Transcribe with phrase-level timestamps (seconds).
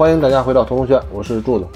[0.00, 1.66] 欢迎大家回到《同同学》，我是柱子，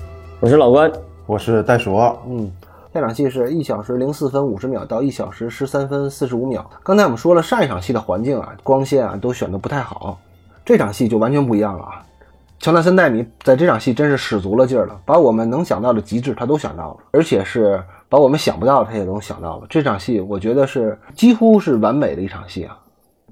[0.40, 0.90] 我是老关，
[1.26, 1.94] 我是袋鼠。
[2.26, 2.50] 嗯，
[2.90, 6.64] 这场戏是一小时零四分五十秒到一小时十三分四十五秒。
[6.82, 10.18] 刚才我们说了，上一场戏的环境啊、光线啊都选的不太好，
[10.64, 12.02] 这场戏就完全不一样了啊。
[12.60, 19.66] 乔纳森·戴米在这场戏真是使足了劲儿了，把我们能想到的极致他都想到了，而且是把我们想不到的他也都想到了。
[19.68, 22.78] 这场戏我觉得是几乎是完美的一场戏啊。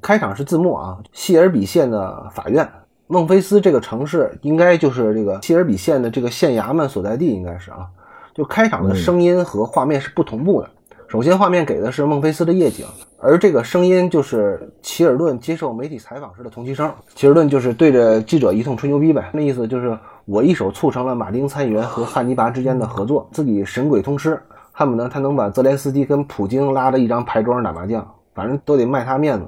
[0.03, 2.69] 开场是字幕啊，谢尔比县的法院，
[3.13, 7.87] 孟菲斯这个城市应该就是这个谢尔比县的这个县衙门所在地，应该是啊。
[8.33, 10.71] 就开场的声音和画面是不同步的。
[11.09, 12.87] 首先，画面给的是孟菲斯的夜景，
[13.21, 16.91] 而这个声音就是齐尔顿接受媒体采访时的同期声。
[17.15, 19.95] 齐尔顿就是对着记者一通吹牛逼呗，那意思就是
[20.25, 24.41] 我一手促成了马丁参议员和汉尼拔之间的合作，自己神鬼通吃，
[24.73, 29.47] 恨不得他能把泽连斯基跟普京拉到一张牌桌上打麻将，反正都得卖他面子。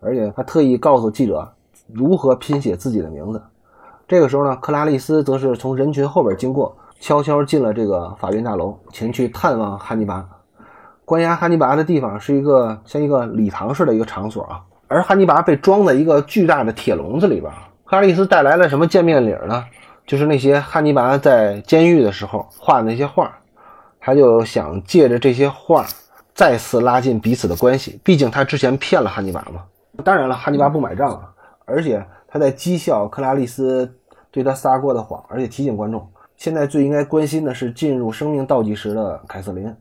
[0.00, 1.48] 而且他特意告诉记者
[1.92, 3.42] 如何拼写自己的名字。
[4.06, 10.26] 这个时候呢，克拉丽丝则是从人群后边经过，悄悄进了这个法院大楼，前去探望汉尼拔。
[11.04, 17.52] 关押汉尼拔的地方是一个像一个礼堂似的一个场所啊，而汉尼拔被装在一个巨大的铁笼子里边。
[17.84, 19.64] 克拉丽斯带来了什么见面礼呢？
[20.06, 23.30] 就是那些汉尼拔在监狱的时候画的那些画，
[24.00, 25.84] 他就想借着这些画
[26.34, 28.00] 再次拉近彼此的关系。
[28.04, 29.62] 毕竟他之前骗了汉尼拔嘛。
[30.02, 31.32] 当然了，汉尼拔不买账啊，
[31.64, 33.92] 而且他在讥笑克拉丽丝
[34.30, 39.74] 对他撒过的谎，而且提醒观众，现在最应该关心的是进入生命倒计时的凯瑟琳。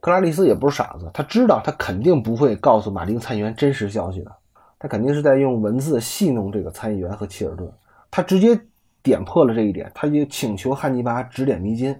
[0.00, 4.30] 克拉丽丝也不是傻子，他知道他肯定不会告诉马丁参议员真实消息的，
[4.78, 7.68] 他肯定是在用文字戏弄这个参议员和切尔顿。
[8.10, 8.58] 他直接
[9.02, 11.96] 点破了这一点，他就请求汉尼拔指点迷津。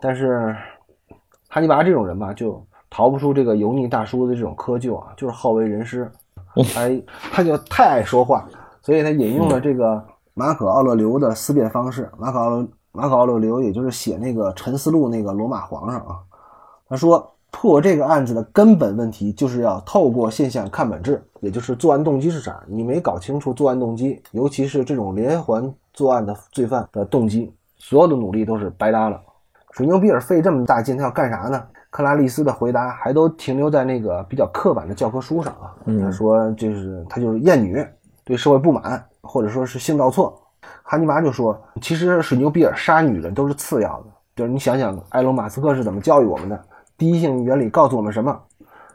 [0.00, 0.56] 但是
[1.48, 6.10] 汉尼拔这种人吧，就逃不出这个油腻大叔的这种窠臼啊，就是好为人师。
[6.76, 7.00] 哎，
[7.32, 8.48] 他就太爱说话，
[8.82, 10.02] 所以他引用了这个
[10.34, 12.10] 马可·奥勒留的思辨方式。
[12.18, 16.18] 马可·奥勒马可·奥勒留，也就是写那个《沉思录》那个罗马皇上啊。
[16.88, 22.60] 他说，破这个案子的根本问题，就是要透过现象看本质，也就是作案动机是啥。
[22.66, 29.20] 你没搞清楚作案动机，尤其是这种连环作案的罪犯的动机，所有的努力都是白搭了。
[29.72, 31.62] 水牛比尔费这么大劲，他要干啥呢？
[31.90, 35.74] 克拉丽丝的回答还都停留在那个比较刻板的教科书上啊。
[35.86, 37.84] 他说，就是他就是厌女，
[38.24, 40.40] 对社会不满，或者说是性倒错。
[40.82, 46.60] 哈尼拔就说，其实水牛比尔杀女人都是次要的，就是你想想，埃隆·马斯克是怎么教育我们的？
[46.98, 48.38] 第一性原理告诉我们什么？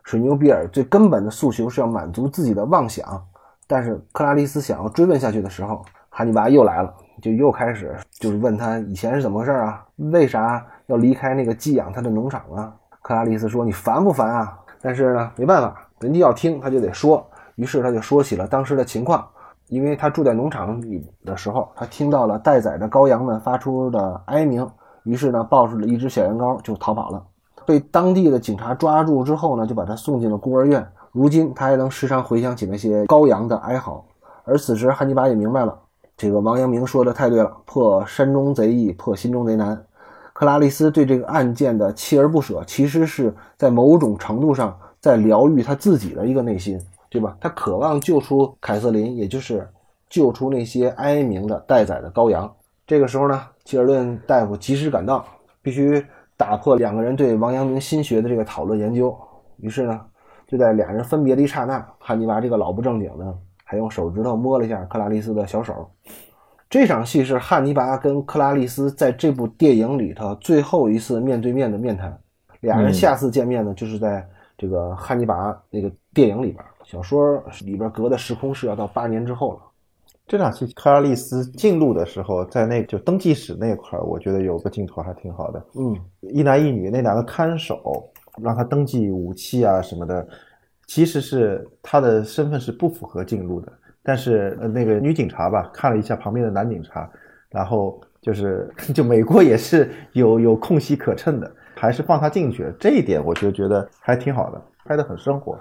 [0.04, 3.26] 水牛比尔最根本的诉求是要满足自己的妄想。
[3.66, 9.84] 但是克拉丽丝想要追问下去的时候，哈尼拔又来了，就又开始就是问他以前是怎么回事啊？
[9.96, 12.72] 为啥要离开那个寄养他的农场啊？
[13.02, 17.26] 克拉丽丝说：“你烦不烦啊？”但是呢，没办法，人家要听他就得说。
[17.56, 19.28] 于是他就说起了当时的情况。
[19.68, 24.70] 因为他住在农场里的时候，他听到了待宰的羔羊们发出的哀鸣，
[25.06, 27.26] 于是呢，抱住了一只小羊羔就逃跑了。
[27.66, 30.88] 被当地的警察抓住之后呢，就把他送进了孤儿院。
[31.12, 34.06] 如今他还能时常回想起那些羔羊的哀嚎。
[34.44, 35.76] 而此时汉尼拔也明白了，
[36.16, 39.84] 这个王阳明说的太对了：破山中贼易，破心中贼难。
[40.34, 46.80] 克拉丽丝对这个案件的锲而不舍，其实是在某种程度上在疗愈他自己的一个内心，
[47.16, 47.38] 对吧？
[47.40, 49.68] 他渴望救出凯瑟琳，也就是
[50.10, 52.54] 救出那些哀鸣的待宰的羔羊。
[52.86, 55.26] 这个时候呢，吉尔顿大夫及时赶到，
[55.62, 56.06] 必须
[56.38, 59.18] 打破两个人对王阳明心学的这个讨论研究。
[59.58, 60.02] 于是呢，
[60.48, 65.90] 就在俩人分别的一刹那，汉尼拔这个老不正经的，还用手指头摸了一下克拉丽丝的小手。
[66.70, 72.16] 这场戏是汉尼拔跟克拉丽丝在这部电影里头最后一次面对面的面谈。
[72.60, 74.28] 俩人下次见面呢，就是在
[74.58, 79.60] 这个汉尼拔那个电影里边，小说里边隔的时空是要到八年之后了。
[80.28, 85.64] 这场戏，克拉丽丝进入的时候，在那就登记室那块儿，我觉得有个镜头还挺好的。
[85.76, 88.10] 嗯，一男一女那两个看守
[88.42, 90.28] 让他登记武器啊什么的，
[90.88, 93.72] 其实是他的身份是不符合进入的。
[94.02, 97.10] 但是呃，那个女警察吧，看了一下旁边的男警察，
[97.50, 102.72] 然后就是 就美国也是有有空隙可乘的，还是放他进去了。
[102.80, 105.60] 这一点我就觉得还挺好的，拍的很生活。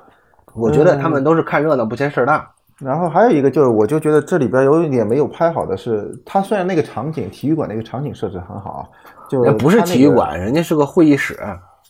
[0.54, 2.50] 我觉得他们都是看热闹不嫌事儿大。
[2.80, 8.90] 然后还有一个就是，我就觉得这里边有一点没有拍好的是，他虽然那个场景体育馆那个场景设置很好，
[9.28, 11.38] 就不是体育馆，人家是个会议室。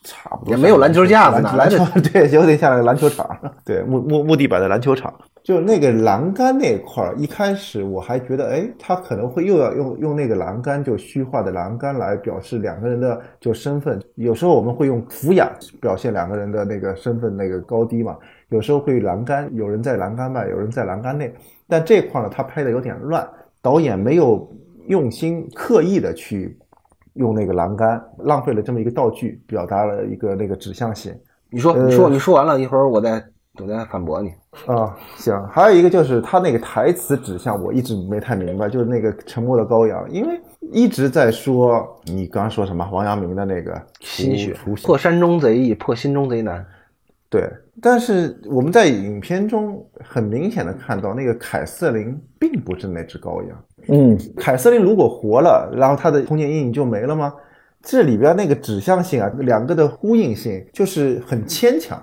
[0.07, 1.83] 差不多也没有篮球架子，篮篮球
[2.13, 3.27] 对，有点像个篮球场，
[3.65, 5.11] 对木木木地板的篮球场。
[5.43, 13.99] 就那个栏杆那块儿，一开始我还觉得，哎，他可能会又要用用那个栏杆，就虚化的栏杆来表示两个人的就身份。
[14.17, 15.51] 有时候我们会用俯仰
[15.81, 18.15] 表现两个人的那个身份那个高低嘛。
[18.55, 21.35] 有时候会栏杆，有人在栏杆外，有人在栏杆内。
[21.69, 23.29] 但这块呢，他拍的有点乱，
[23.61, 24.49] 导演没有
[24.87, 26.57] 用心刻意的去
[27.15, 31.13] 用那个栏杆，浪费了这么一个道具，表达了一个那个指向性。
[31.51, 33.21] 你说，你说，你说完了，一会儿我再
[33.61, 34.33] 我再反驳你。
[34.67, 35.37] 啊，行。
[35.49, 40.41] 还有一个就是他那个台词指向，我一直没太明白，就是那个沉默的羔羊，因为
[40.71, 44.55] 一直在说你刚刚说什么王阳明的那个心血
[44.85, 46.65] 破山中贼易，破心中贼难。
[47.35, 47.51] 对，
[47.83, 53.65] 但是我们在影片中很明显的看到，那个凯瑟琳并不是那只羔羊。
[53.89, 57.35] 嗯，凯瑟琳如果活了，然后她的童年阴影就没了吗？
[57.83, 62.01] 这里边那个指向性啊，两个的呼应性就是很牵强。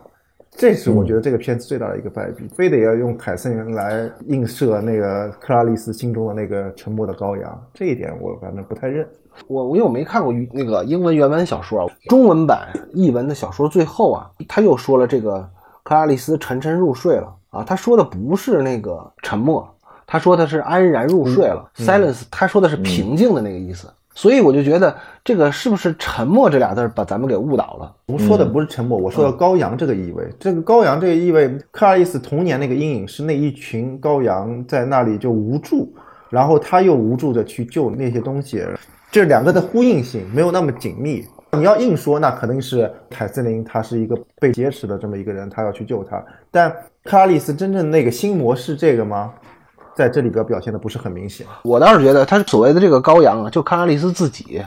[0.52, 9.08] 这是我觉得这个片子最大的一个败笔，非得要用凯瑟琳来映射那个克拉丽丝心中的那个沉默的羔羊，这一点我反正不太认。
[9.48, 15.48] 我我因为我没看过那个英文原文小说，中文版译文的小说最后啊，他又说了这个
[15.84, 19.68] 克拉丽丝沉沉入睡了啊，他说的不是那个沉默，
[20.06, 27.94] 他说的是安然入睡了、s i l e n c e 他说的是平静的那个意思，所以我就觉得这个是不是沉默这俩字儿把咱们给误导了？
[28.08, 30.28] 我说的不是沉默，我说的羔羊这个意味。
[30.40, 35.94] 这个羔羊这个意味，克拉丽丝童年那个阴影是那一群羔羊在那里就无助，
[36.32, 38.66] 然后他又无助的去救那些东西，
[39.12, 41.24] 这两个的呼应性没有那么紧密。
[41.52, 46.24] 你要硬说，那肯定是凯瑟琳，她是一个被劫持的这么一个人，她要去救他。
[46.50, 46.72] 但
[47.04, 49.34] 克拉丽斯真正那个心魔是这个吗？
[49.94, 51.46] 在这里边表现的不是很明显。
[51.64, 54.64] 我倒是觉得他所谓的这个羔羊啊，就克拉丽斯自己，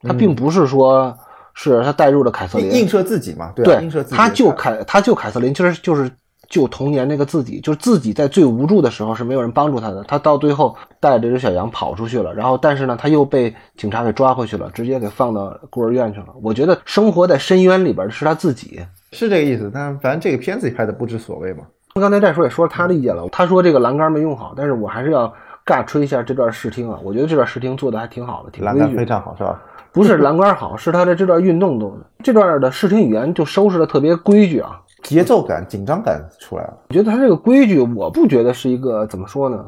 [0.00, 1.14] 他并不是说
[1.52, 3.72] 是他带入了凯瑟琳，映射自己嘛，对吧？
[3.74, 4.16] 对映射自，己。
[4.16, 6.10] 他就凯他救凯瑟琳，其实就是
[6.48, 16.26] 救童年那个自己，就是自己在最无助的时候是没有人帮助他的，他到最后带着这只小羊跑出去了，然后但是呢他又被警察给抓回去了，直接给放到孤儿院去了。
[16.42, 18.80] 我觉得生活在深渊里边的是他自己。
[19.12, 21.64] 是这个意思，但反正这个片子也拍的不知所谓嘛。
[21.94, 25.32] 刚才戴叔也说了他的意见了，他说这个栏杆没用好，但是我还是要
[25.64, 29.06] 尬吹一下这段视听啊，我觉得这段视听做的还挺好的，挺规矩非。
[29.06, 29.62] 常好，是吧？
[29.92, 34.82] 不是栏杆好，是他的这段运动都这段的视听语言就收拾的特别规矩啊。
[35.02, 36.76] 节奏感、紧张感出来了。
[36.88, 39.64] 我觉得他这个规矩，我不觉得是一个怎么说呢？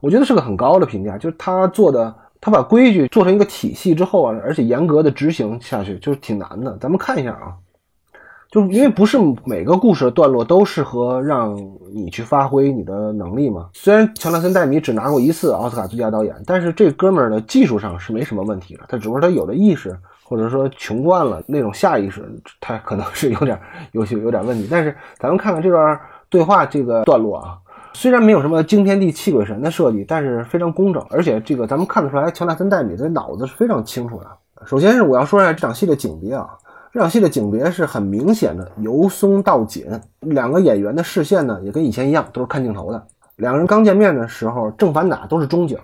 [0.00, 6.76] 我觉得是个很高的评价，就是他做的，他把规矩做成一个体系之后啊，而且严格的执行下去，就是挺难的。
[6.78, 7.56] 咱们看一下啊，
[8.50, 11.56] 就是因为不是每个故事的段落都适合让
[11.92, 13.70] 你去发挥你的能力嘛。
[13.72, 19.98] 虽然乔纳森·戴米只拿过一次奥斯卡最佳导演，但是这哥们儿的技术上是没什么问题的，他只不过他有的意识。
[20.28, 22.28] 或者说穷惯了那种下意识，
[22.60, 23.56] 他可能是有点
[23.92, 24.66] 有些有点问题。
[24.68, 27.56] 但是咱们看看这段对话这个段落啊，
[27.92, 34.26] 虽然没有什么惊天地泣鬼神的设计，但是非常工整，而且这个咱们看得出来，乔纳森·戴米的脑子是非常清楚的。
[34.66, 36.50] 首先是我要说一下这场戏的景别啊，
[36.92, 39.86] 这场戏的景别是很明显的由松到紧，
[40.20, 43.06] 两个演员的视线呢也跟以前一样，都是看镜头的。
[43.36, 45.78] 两个人刚见面的时候正反打都是中景，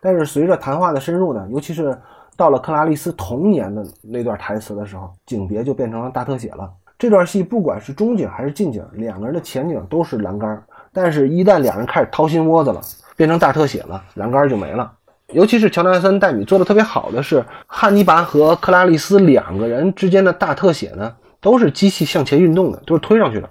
[0.00, 1.98] 但是随着谈话的深入呢，尤其是
[2.40, 6.70] 到了克拉丽丝童年的那段台词的时候，景别就变成了大特写了。
[6.98, 12.80] 这段戏不管是中景还是近景，两个人的前景都是栏杆，但是一旦两人开始掏心窝子了，
[13.14, 14.90] 变成大特写了，栏杆就没了。
[15.34, 23.50] 尤其是乔纳森·戴米做的特别好的是，汉尼拔和克拉丽丝两个人之间的大特写呢，都是机器向前运动的，都是推上去的，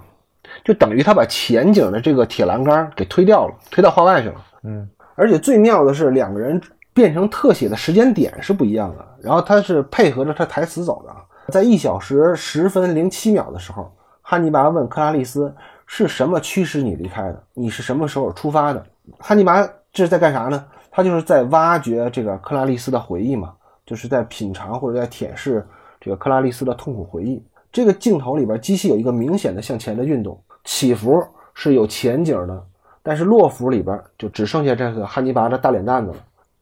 [0.64, 4.34] 就等于他把前景的这个铁栏杆给推掉了，推到画外去了。
[4.64, 6.60] 嗯，而且最妙的是，两个人
[6.92, 11.14] 变成特写的时间点是不一样的，然后他是配合着他台词走的。
[11.52, 13.92] 在一小时十分零七秒的时候，
[14.22, 15.52] 汉尼拔问克拉丽丝
[15.86, 17.42] ：“是什么驱使你离开的？
[17.54, 18.84] 你是什么时候出发的？”
[19.18, 20.64] 汉尼拔这是在干啥呢？
[20.92, 23.52] 他就是在挖掘这个克拉丽丝的回忆嘛，
[23.84, 25.62] 就是在品尝或者在舔舐
[26.00, 27.42] 这个克拉丽丝的痛苦回忆。
[27.72, 31.20] 这个镜头里边，机器有一个明显的向前的运动，起伏
[31.54, 32.64] 是有前景的，
[33.02, 36.16] 但是落伏里边就只剩下这个汉尼拔的大脸蛋子了。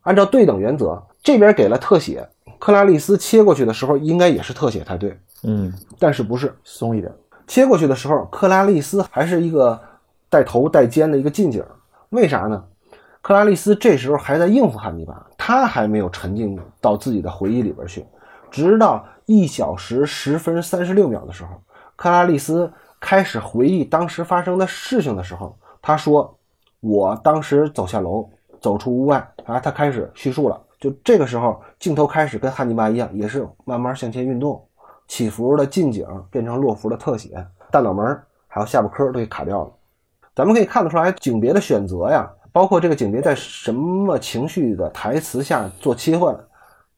[0.08, 2.26] 按照对等原则，这边给了特写，
[2.58, 7.12] 克拉丽丝切过去的时候应该也是特写才对，嗯，但是不是松一点。
[7.46, 9.78] 切过去的时候，克拉丽丝还是一个
[10.30, 11.62] 带头带肩的一个近景，
[12.08, 12.64] 为啥呢？
[13.20, 18.06] 克拉丽丝这时候还在应付汉尼拔，她还没有沉浸到自己的回忆里边去。
[18.50, 21.50] 直到一小时十分三十六秒的时候，
[21.96, 26.38] 克拉丽丝开始回忆当时发生的事情的时候，她说
[26.80, 28.26] ：“我当时走下楼，
[28.60, 30.60] 走出屋外，啊，他开始叙述了。
[30.80, 34.64] 就这个时候，镜头开始跟汉尼拔一样，也是慢慢向前运动，
[35.08, 39.72] 起伏的近景变成落伏的特写，大脑门还有下巴颏儿都给卡掉了。
[40.36, 46.38] 咱们可以看得出来，景别的选择呀，包括这个景别在什么情绪的台词下做切换，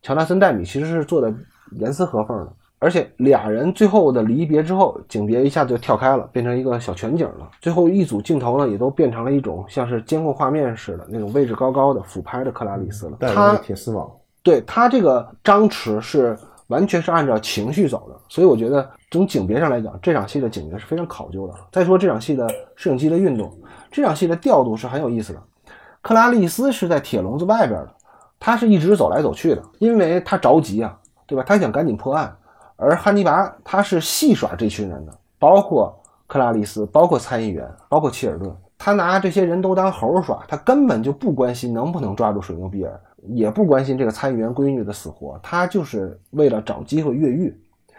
[0.02, 1.32] 乔纳森·戴米其实是做的
[1.72, 2.52] 严丝合缝的。
[2.80, 7.50] 而且俩人最后的离别之后，景别一下就跳开了，变成一个小全景了。
[7.60, 13.18] 最后一组镜头呢，也都变成了一种像是监控画面似的那种位置高高的俯拍的克拉丽丝了。
[13.20, 14.10] 他铁丝网，
[14.42, 16.34] 对他这个张弛是
[16.68, 21.54] 完全是按照情绪走的，所以我觉得从景别上来讲，这场戏的景别是非常考究的。
[21.70, 23.52] 再说这场戏的摄影机的运动，
[23.92, 25.42] 这场戏的调度是很有意思的。
[26.00, 27.92] 克拉丽丝是在铁笼子外边的，
[28.38, 31.44] 他是一直走来走去的，因为他着急啊，对吧？
[31.46, 32.34] 他想赶紧破案。
[32.80, 35.94] 而汉尼拔他是戏耍这群人的，包括
[36.26, 42.98] 克拉丽丝，包括参议员，包括切尔顿，他拿这些人都当猴耍，他根本就不关心能不能抓住水牛比尔，
[43.34, 47.54] 也不关心这个参议员闺女的死活，他就是为了找机会越狱。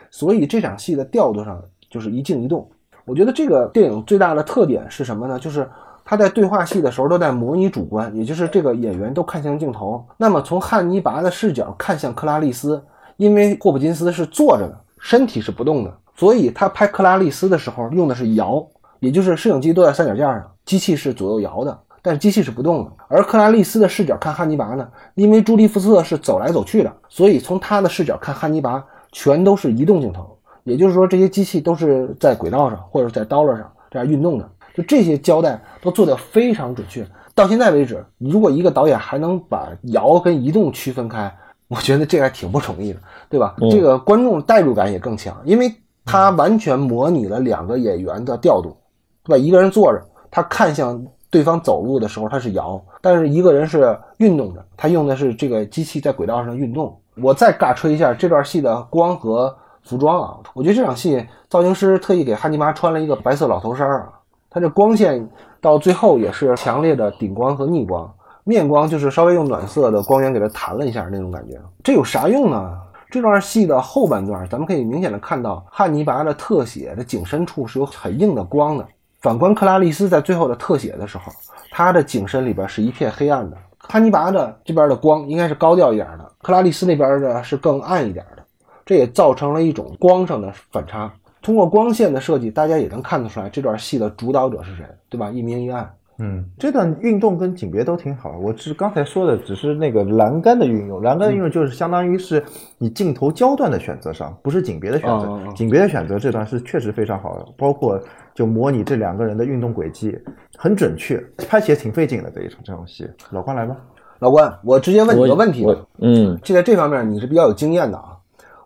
[0.09, 2.67] 所以这场戏的调度上就是一静一动。
[3.05, 5.37] 我觉得这个电影最大的特点是什么呢？
[5.37, 5.69] 就是
[6.03, 12.83] 他在对话戏的时候都在模拟主观，也就是这个演员都看向镜头，那么从汉尼拔的视角看向克拉丽丝。
[13.21, 18.65] 因为霍普金斯是坐着的，身体是不动的，所以他拍克拉丽丝的时候用的是摇，
[18.99, 22.91] 也就是摄影机都在三脚架上，机器是左右摇的，但是机器是不动的。
[23.07, 34.49] 而克拉丽丝的视角看汉尼拔呢，因为朱利福斯特是走来走去的，所以从他的视角看汉尼拔全都是移动镜头，也就是说这些机器都是在轨道上或者在刀刃上这样运动的。
[34.73, 37.05] 就这些交代都做得非常准确。
[37.35, 41.31] 到现在为止，如果一个导演还能把摇跟移动区分开。
[41.73, 42.99] 我觉得这还挺不容易的，
[43.29, 43.55] 对吧？
[43.71, 45.73] 这个观众代入感也更强，因为
[46.03, 48.75] 他完全模拟了两个演员的调度，
[49.23, 49.37] 对吧？
[49.37, 56.93] 一个人坐着，他看向对方走路的时候他是摇，但是一个人是运动着，他用的是这个机器在轨道上运动。
[57.21, 64.09] 我再尬吹一下这段戏的光和服装啊，我觉得这场戏造型师特意给汉尼拔穿了一个白色老头衫啊，
[64.49, 65.25] 他这光线
[65.61, 68.13] 到最后也是强烈的顶光和逆光。
[68.51, 72.77] 面光就是稍微用暖色的光源给它弹了一下那种感觉，这有啥用呢？
[73.09, 78.85] 这段戏的后半段，咱们可以明显的看到汉尼拔的特写的颈深处是有很硬的光的。
[79.21, 81.31] 反观克拉丽丝在最后的特写的时候，
[81.71, 83.55] 她的颈身里边是一片黑暗的。
[83.77, 88.43] 汉尼拔的这边的光应该是高调一点的，克拉丽丝那边的是更暗一点的，
[88.85, 91.09] 这也造成了一种光上的反差。
[91.41, 95.31] 通过光线的设计，大家也能看得出来这段戏的主导者是谁，对吧？
[95.31, 95.91] 一明一暗。
[96.23, 98.37] 嗯，这段运动跟景别都挺好。
[98.37, 102.43] 我只刚才说的只是那个栏杆的运用，栏杆的运用就是相当于是
[102.77, 105.51] 你镜头焦段的选择上，不是景别的选择。
[105.55, 107.99] 景别的选择这段是确实非常好的，包括
[108.35, 110.15] 就模拟这两个人的运动轨迹，
[110.55, 111.17] 很准确，
[111.49, 113.09] 拍起来挺费劲的这一场这场戏。
[113.31, 113.75] 老关来吧，
[114.19, 115.65] 老关，我直接问你个问题。
[115.97, 118.15] 嗯，就在这方面你是比较有经验的啊。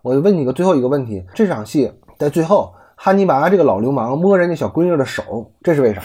[0.02, 6.02] 我问你个最后一个问题，这场戏在最后，汉尼拔这个老流氓摸人家小闺女的手，这是为啥？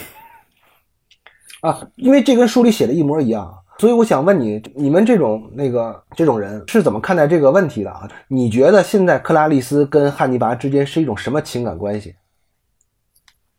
[1.60, 8.08] 啊，因为这跟书里写的一模一样，所以我想问你，你们这种那个这种人是怎么看待这个问题的啊？
[8.28, 12.14] 你觉得现在克拉丽丝跟汉尼拔之间是一种什么情感关系？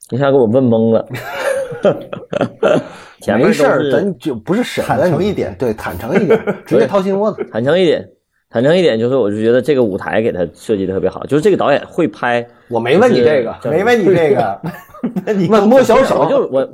[0.09, 1.07] 一下给我问懵了。
[3.37, 8.07] 没事儿，咱就不是审坦诚一点，对，坦诚一点，直接掏心窝子，坦诚一点。
[8.49, 12.45] 坦诚一点，就是我就觉得这个舞台给他设计的特别好，就是这个导演会拍。
[12.67, 14.61] 我没问你这个，没问你这个，
[15.35, 16.69] 你问摸小手，我就我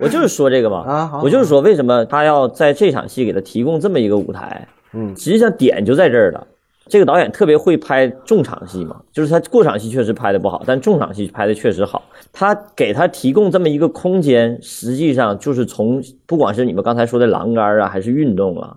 [0.00, 4.66] 我就是说这个嘛啊，我就是说为什么他要在这场戏给他提供这么一个舞台？
[4.92, 6.46] 嗯，实际上点就在这儿了。
[6.90, 12.02] 这个导演特别会拍重场戏嘛，就是他过场戏确实拍的不好，但重场戏拍的确实好。
[12.32, 18.74] 他给他提供这么一个空间，实际上就是从不管是你们刚才说的栏杆啊，还是运动啊。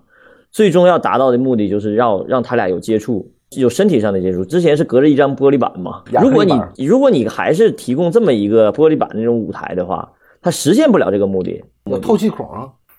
[0.50, 4.44] 最终要达到的目的就是要让他俩有接触，有身体上的接触。
[4.44, 6.02] 之前是隔着一张玻璃板嘛？
[6.20, 10.08] 如果你如果你还是提供这么一个玻璃板那种舞台的话，
[10.40, 11.62] 它实现不了这个目的。
[11.86, 12.46] 有透气孔，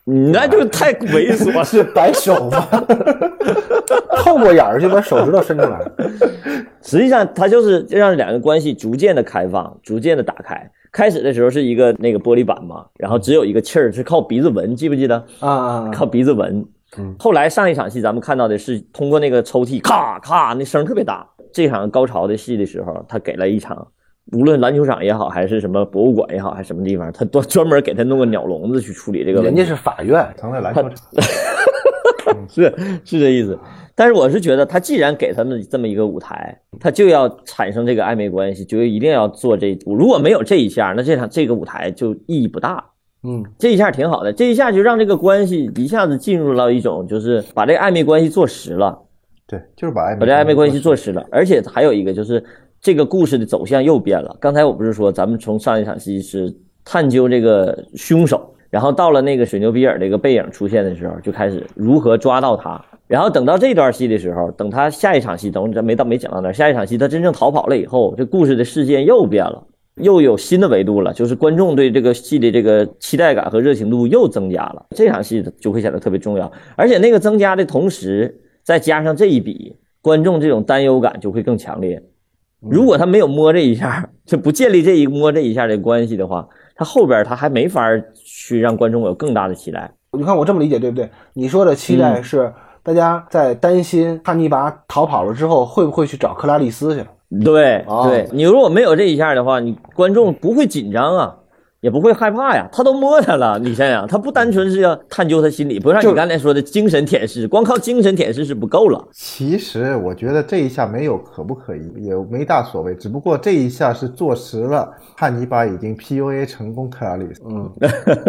[0.05, 2.67] 你那就太猥琐， 是摆手吗？
[4.23, 5.81] 透过眼儿就把手指头伸出来。
[6.81, 10.69] 实际上，它就是让两个关系逐渐的开放，逐渐的打开。
[10.91, 15.25] 开始的时候是一个那个玻璃板嘛，然后只有一个气儿，是靠鼻子闻，记不记得？
[15.39, 16.63] 啊，靠鼻子闻。
[17.17, 21.27] 后来上一场戏，咱们看到的是通过那个抽屉，咔咔，那声特别大。
[21.51, 23.87] 这场高潮的戏的时候，他给了一场，
[24.31, 29.41] 无论篮球场也好，还是什么博物馆也好，还是什么地方，他都专门给他弄个鸟笼子去处理这个。
[29.41, 30.91] 人家是法院，藏在篮球场，
[32.49, 32.73] 是
[33.05, 33.57] 是这意思。
[33.95, 39.77] 但是我是觉得，他既然给他们这么一个舞台，他就要产生这个暧昧关系，就一定要做这。
[39.85, 42.83] 如果没有这一下，那这场这个舞台就意义不大。
[43.23, 48.99] 嗯，这一下挺好的，这一下就让这个关系一下子进入到一种，就是把这个暧昧关系做实了。
[49.47, 51.25] 对，就是把暧昧把这暧昧关系做实了。
[51.31, 52.43] 而且还有一个就是，
[52.81, 54.35] 这个故事的走向又变了。
[54.39, 56.53] 刚才我不是说，咱们从上一场戏是
[56.83, 62.83] 探究这个凶手，然后到了那个水牛比尔这个背影出现的时候，就开始如何抓到他。
[63.07, 69.63] 然后等到这段戏的时候，等他下一场戏，等咱没到没讲到那儿，下一场戏他真正逃跑了以后，这故事的事件又变了，
[69.95, 76.51] 又有新的维度了，就是观众对这个戏的这个期待感和热情度又增加了，这场戏就会显得特别重要。
[76.75, 82.01] 而且那个增加的同时，再加上这一笔，观众这种担忧感就会更强烈。
[82.59, 89.91] 如果他没有摸这一下， 就不建立这一摸这一下的关系的话，他后边他还没法去让观众有更大的期待。
[90.17, 91.09] 你看我这么理解对不对？
[91.33, 97.05] 你说的期待是大家在担心汉尼拔逃跑了之后会不会去找克拉丽丝去？
[97.41, 98.07] 对哦。
[98.09, 101.35] 对，你如果没有这一下的话，你观众不会紧张啊，
[101.83, 102.67] 也不会害怕呀。
[102.71, 109.05] 他都摸他了，你想想，他不单纯是要探究他心理，不像你刚才说的精神舔舐，光靠精神舔舐是不够了。
[109.11, 117.69] 其实我觉得这一下没有可不可以，也没大所谓，只不过这一下是坐实了汉尼拔已经 PUA 成功克拉丽丝，嗯，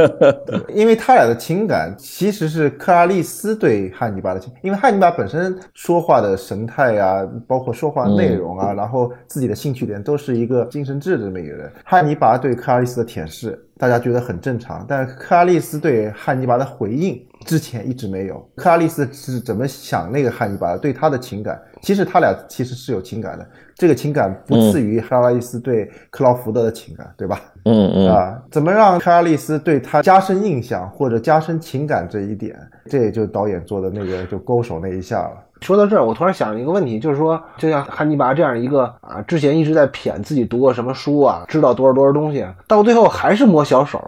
[0.74, 11.70] 因为他俩的情感其实是克拉丽丝对汉尼拔的情，因为汉尼拔本身说话的神态啊，包括说话内容啊，然后自己的兴趣点都是一个精神质的这么一个人。
[11.84, 13.43] 汉尼拔对克拉丽丝的舔舐，
[13.78, 18.46] 大家觉得很正常，但是克拉丽丝对汉尼拔的回应之前一直没有。
[18.56, 27.40] 克拉丽丝是怎么想那个汉尼拔的，对他的情感，其实他俩其实是有情感的，这个情感不次于克拉丽丝对克劳福德的情感，对吧？
[27.64, 35.36] 嗯嗯， 啊，怎么让克拉丽丝对他加深印象或者加深情感这一点，这也就是导演做的那个就勾手那一下了。
[35.64, 43.98] 说到这儿，我突然想了一个问题，就是说，就像汉尼拔这样一个啊，之前一直在谝自己读过什么书啊，知道多少多少东西，到最后还是摸小手，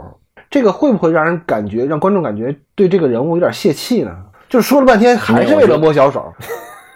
[0.51, 4.11] 这个会不会让人感觉，让观众感觉对这个人物有点泄气呢？
[4.49, 6.33] 就是说了半天还是为了摸小手，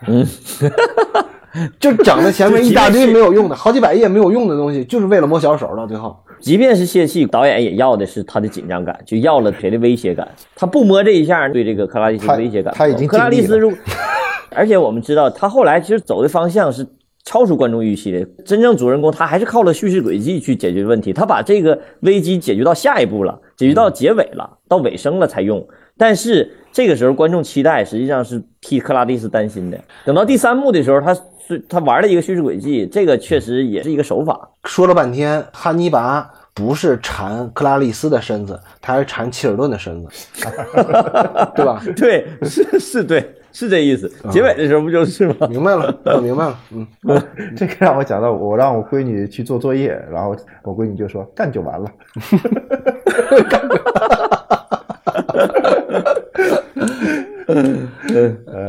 [0.06, 0.26] 嗯，
[1.80, 6.16] 就讲的前面 一大堆没有用的，好几百页没有用的东西，就是为了摸小手，到最后。
[6.40, 10.26] 即便是泄气，导演也要的是他的紧张感，就要了谁的威胁感。
[10.56, 12.72] 他不摸这一下，对这个克拉丽丝威胁感。
[12.74, 13.72] 他已经克拉丽尽力了丝如，
[14.50, 16.86] 而且我们知道，他后来其实走的方向是
[17.24, 18.26] 超出观众预期的。
[18.44, 25.64] 真正主人公他还是靠了叙事轨迹去解决问题，他把这个危机解决到下一步了，解决到结尾了，到尾声了才用。
[25.98, 29.78] 但是这个时候观众期待实际上是替克拉丽丝担心的。
[30.06, 31.14] 等到第三幕的时候，他
[31.56, 34.48] 是他玩了一个叙事轨迹，这个确实也是一个手法。
[34.64, 40.08] 说了半天，汉尼拔不是缠克拉丽丝的身子，他是缠切尔顿的身子，
[41.54, 41.82] 对吧？
[41.96, 44.10] 对，是是，对，是这意思。
[44.30, 45.48] 结尾的时候不就是吗？
[45.48, 46.86] 明白了，我 明白了，嗯，
[47.56, 51.90] 这个让我想到，我让我闺女去做作业，然后我闺女就说干就完了。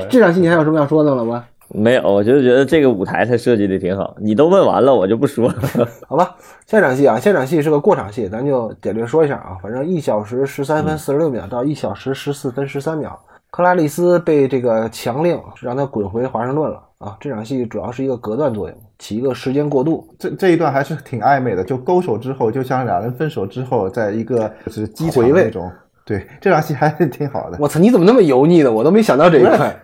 [0.09, 1.45] 这场戏你还有什么要说的了吗？
[1.73, 4.15] 没有，我就觉得这个舞台它设计的挺好。
[4.19, 5.55] 你都问完了，我就不说了。
[6.05, 6.35] 好吧，
[6.67, 9.57] 下场戏啊，下场戏是个过场戏，咱就简略说一下啊。
[9.63, 13.17] 反正一小时十三分四十六秒到一小时十四分十三秒，
[13.49, 17.15] 克拉丽丝被这个强令让她滚回华盛顿了啊。
[17.19, 20.05] 这场戏主要是一个隔断作用，起一个时间过渡。
[20.19, 25.71] 这这一段还是挺暧昧的，就勾手之后，就像两人分手之后，在一个就是机场回味那种。
[26.03, 27.57] 对，这场戏还是挺好的。
[27.59, 28.71] 我操，你怎么那么油腻呢？
[28.71, 29.75] 我都没想到这一块。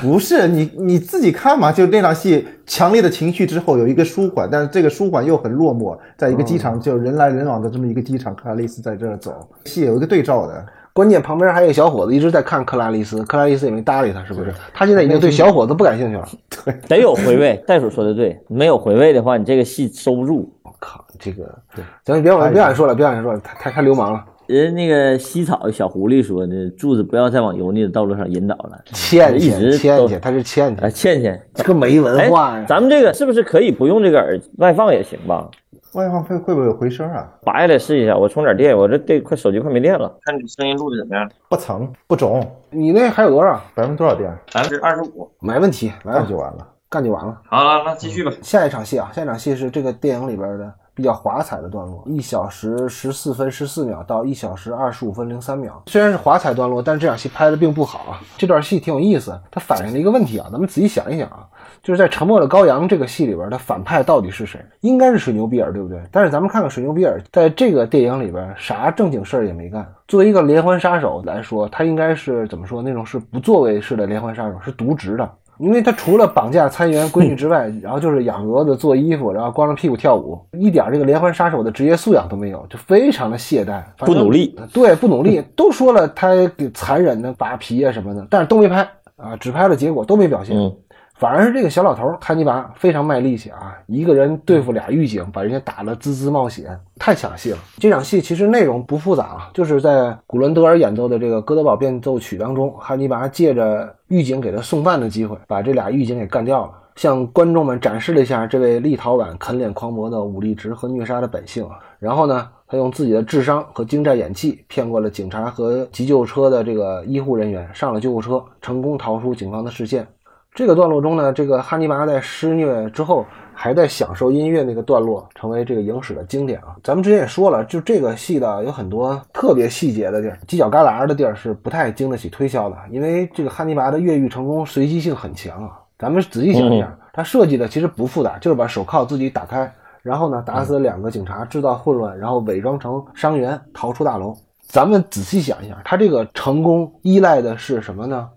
[0.00, 10.64] 不是你你自己看嘛，就那场戏强烈的情绪之后有一个舒缓，但是这个舒缓又很落寞，在一个机场就人来人往的这么一个机场，克拉丽丝在这儿走，戏有一个对照的。
[10.92, 14.54] 关键旁边还有一个小伙子一直在看克拉丽丝，克拉丽丝也没搭理他，是不是？
[14.72, 16.28] 他现在已经对小伙子不感兴趣了。
[16.64, 17.62] 对得有回味。
[17.66, 20.52] 袋鼠说的对，没有回味的话，你这个戏收不住。
[20.62, 24.24] 我靠，这个对行，别往别往下说了，别往下说了，太太太流氓了。
[24.46, 28.80] 人那个西草小狐狸说的，柱子不要再往油腻的道路上引导了。
[28.92, 32.64] 倩倩，一直都倩倩，他是倩啊，倩，倩倩，这个没文哎化呀。
[32.68, 35.48] 咱们这个是不是可以不用这个耳外放也行吧？
[35.94, 37.32] 外放会会不会有回声啊？
[37.42, 40.12] 拔下来试一下，我充点电，我这电快手机快没电了。
[40.22, 41.30] 看你声音录的怎么样？
[41.48, 43.62] 不疼不肿，你那还有多少？
[43.74, 44.28] 百分之多少电？
[44.52, 45.30] 百分之二十五。
[45.40, 46.68] 没问题，那就完了。
[46.90, 47.40] 干就完了。
[47.48, 48.32] 好了，那继续吧。
[48.42, 55.82] 下一场戏啊，下一场戏是这个电影里边的比较华彩的段落，一小时十四分十四秒到一小时二十五分零三秒。
[55.86, 58.20] 虽然是华彩段落，但是这场戏拍的并不好啊。
[58.38, 61.46] 这段戏挺有意思，它反映了一个问题啊，咱们仔细想一想啊，
[61.82, 64.64] 就是在《沉默的羔羊》这个戏里边的反派到底是谁？
[64.80, 66.00] 应该是水牛比尔，对不对？
[66.12, 69.86] 但是咱们看看水牛比尔在这个电影里边啥正经事儿也没干。
[70.06, 72.80] 作为一个连环杀手来说，他应该是怎么说？
[72.82, 75.28] 那种是不作为式的连环杀手，是渎职的。
[75.58, 84.56] 因为他除了绑架参议员闺女之外，然后就是养蛾子、做衣服，然后光着屁股跳舞，一点这个连环杀手的职业素养都没有，就非常的懈怠，不努力。
[84.72, 85.42] 对，不努力。
[85.54, 90.56] 都说了他给残忍的扒皮啊什么的，但是都没拍啊，只拍了结果，都没表现。
[90.56, 90.74] 嗯
[91.14, 97.58] 反而是这个小老头汉尼拔非常卖力气啊，一个人对付俩狱警，把人家打得滋滋冒血，太抢戏了。
[97.78, 111.78] 这场戏其实内容不复杂啊，就是在古伦德尔演奏的这个《哥德堡变奏曲》当中，汉尼拔借着狱警给他送饭的机会，把这俩狱警给干掉了，向观众们展示了一下这位立陶宛啃脸狂魔的武力值和虐杀的本性啊。
[112.00, 120.04] 然后呢，他用自己的智商和精湛演技骗过了警察和急救车的这个医护人员，上了救护车，成功逃出警方的视线。
[120.54, 126.76] 这个段落中呢，这个汉尼拔在施虐之后还在享受音乐那个段落，成为这个影史的经典啊。
[126.80, 135.80] 咱们之前也说了，就这个戏的有很多特别细节的地儿，犄角旮旯的地儿是不太经得起推销的，因为这个汉尼拔的越狱成功随机性很强啊。
[135.98, 139.68] 咱们仔细想一想，他设计的其实不复杂，就是把手铐自己打开，
[140.02, 144.32] 然后呢打死两个警察，制造混乱，然后伪装成伤员逃出大楼。
[144.68, 148.28] 咱们仔细想一想，他这个成功依赖的是什么呢？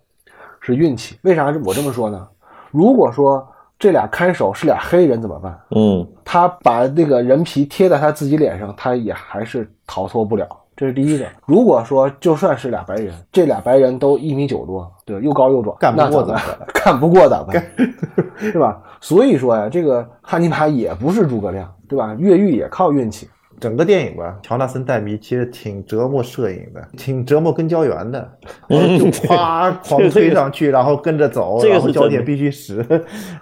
[0.67, 2.27] 是运气，为啥我这么说呢？
[2.71, 3.47] 如果说
[3.80, 5.58] 这俩看守是俩黑人怎么办？
[5.73, 10.45] 嗯，他把那个人皮贴在他自己脸上，他也还是逃脱不了。
[10.75, 11.25] 这是第一个。
[11.45, 17.63] 如果说就算是俩白人，这俩白人都一米九多，对，又高又壮， 干不过咱们，干不过咱们，
[18.38, 18.80] 是吧？
[18.99, 22.13] 所以说呀，这个汉尼拔也不是诸葛亮，对吧？
[22.19, 23.30] 越狱也靠运气。
[23.60, 28.32] 整个电影吧，乔纳森戴米其实挺折磨摄影的，挺折磨跟焦员的，
[28.70, 32.86] 就夸狂推上去， 然后跟着走，然后焦点必须实。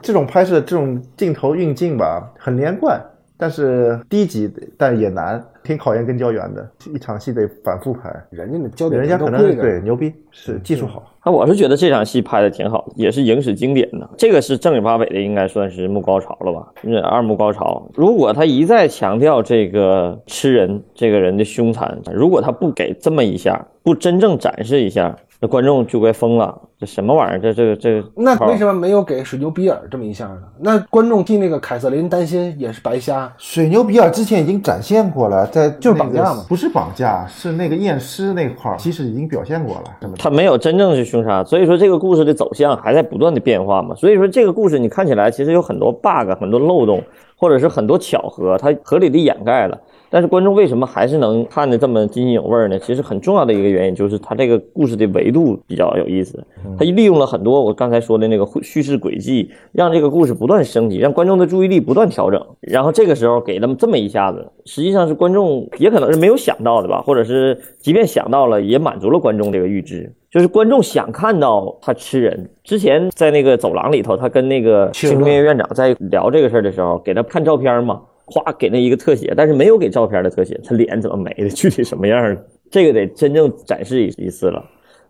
[0.01, 2.99] 这种拍摄，这种镜头运镜吧，很连贯，
[3.37, 5.43] 但是低级，但也难。
[5.65, 11.11] 挺考验跟焦原的，一场戏得反复拍，人家的焦点，人家可能对牛逼，是技术好。
[11.25, 14.07] 那我是觉得这场戏拍的挺好，也是影史经典的。
[14.15, 16.71] 这个是正儿八百的，应该算是幕高潮了吧？
[17.03, 17.89] 二幕高潮。
[17.95, 25.17] 如果他一再强调这个吃人这个人的凶残，如果他不给这么一下，不真正展示一下。
[25.45, 27.39] 那观众就该疯了，这什么玩意儿？
[27.39, 30.41] 这这个这个，那为什么没有给水牛比尔这么一下呢？
[30.59, 33.31] 那观众替那个凯瑟琳担心也是白瞎。
[33.37, 39.83] 水牛比尔之前已经展现过了，在就是绑架嘛，不是绑架，是那个验尸那块儿，其实已经表现过了。
[40.17, 43.93] 他没有真正是凶杀，所以说这个故事的走向还在不断的变化嘛。
[43.93, 47.03] 所以说这个故事你看起来其实有很多 bug，很多漏洞，
[47.37, 49.79] 或者是很多巧合，它合理的掩盖了。
[50.15, 52.79] 但是观众为什么还是能看得这么津津有味呢？
[52.79, 56.41] 其实很重要的一个原因就是他这个故事的维度比较有意思，
[56.79, 62.41] 他利用了很多我刚才说的那个叙事轨迹，让这个故事不断升级，让观众的注意力不断调整。
[62.61, 72.49] 然后这个时候给他们这么一下子，实际上是观众也可能是没有想到的吧，或者是即便想到了，也满足了观众这个预知，就是观众想看到他吃人。
[72.63, 77.99] 之前在那个走廊里头，他跟那个青春院院长在聊这个事儿的时候，给他看照片嘛。
[78.25, 84.63] 夸给那一个特写，但是没有给照片的特写，他脸怎么没的， 具体什么样的，这个得真正展示一一次了。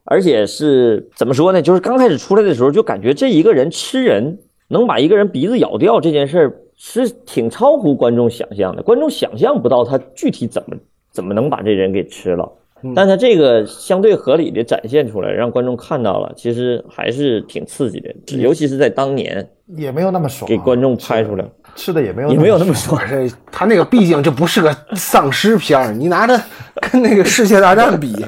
[0.04, 1.60] 而且是怎么说呢？
[1.62, 8.84] 就是刚开始出来的时候，就感觉这一个人吃人，能把一个人鼻子咬掉这件事儿，是挺超乎观众想象的。
[8.84, 10.78] 观众想象不到他具体怎么
[11.12, 12.51] 怎么能把这人给吃了，
[12.93, 21.43] 但他这个相对合理的展现出来，让观众看到了，其实还是挺刺激的，尤其是在当年也没有那么爽，给观众拍出来。
[21.76, 26.40] 吃的也没有也没有那么爽，这他那个毕竟就不是个丧尸片儿，你拿着
[26.82, 28.26] 跟那个世界大战比，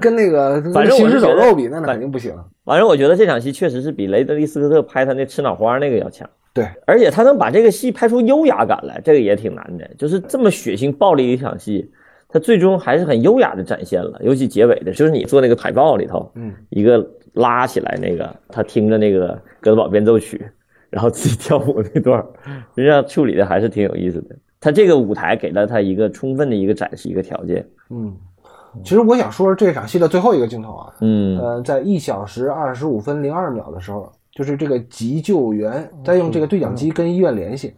[0.00, 2.34] 跟那个反正行尸走肉比，那那肯定不行。
[2.64, 6.28] 反正我觉得这场戏确实是比雷德利·斯科特拍他那吃脑花那个要强。
[6.52, 9.88] 对，而且他能把这个戏拍出优雅感来，这个也挺难的。
[9.96, 11.88] 就是这么血腥暴力的一场戏，
[12.28, 14.20] 他最终还是很优雅的展现了。
[14.22, 19.28] 尤其结尾的，就是你做那个海报里头，嗯，一个拉起来那个，他听着那个
[19.60, 20.36] 《哥德堡变奏曲》。
[20.90, 22.24] 然后自己跳舞那段，
[22.74, 24.36] 实际上处理的还是挺有意思的。
[24.60, 27.64] 他这个舞台给了他一个充分的一个展示一个条件。
[27.90, 28.16] 嗯，
[28.82, 37.74] 其实我想说这场戏的最后一个镜头啊，嗯，呃，在一小时二十五分零二秒的时候，就是这个急救员在用这个对讲机跟医院联系，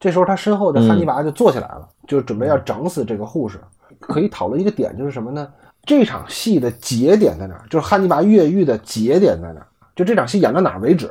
[0.00, 3.58] 这时候他身后的汉尼拔就坐起来了，就准备要整死这个护士。
[4.00, 5.46] 可以讨论一个点就是什么呢？
[5.84, 7.62] 这场戏的节点在哪？
[7.68, 9.66] 就是汉尼拔越狱的节点在哪？
[9.94, 11.10] 就这场戏演到哪为止？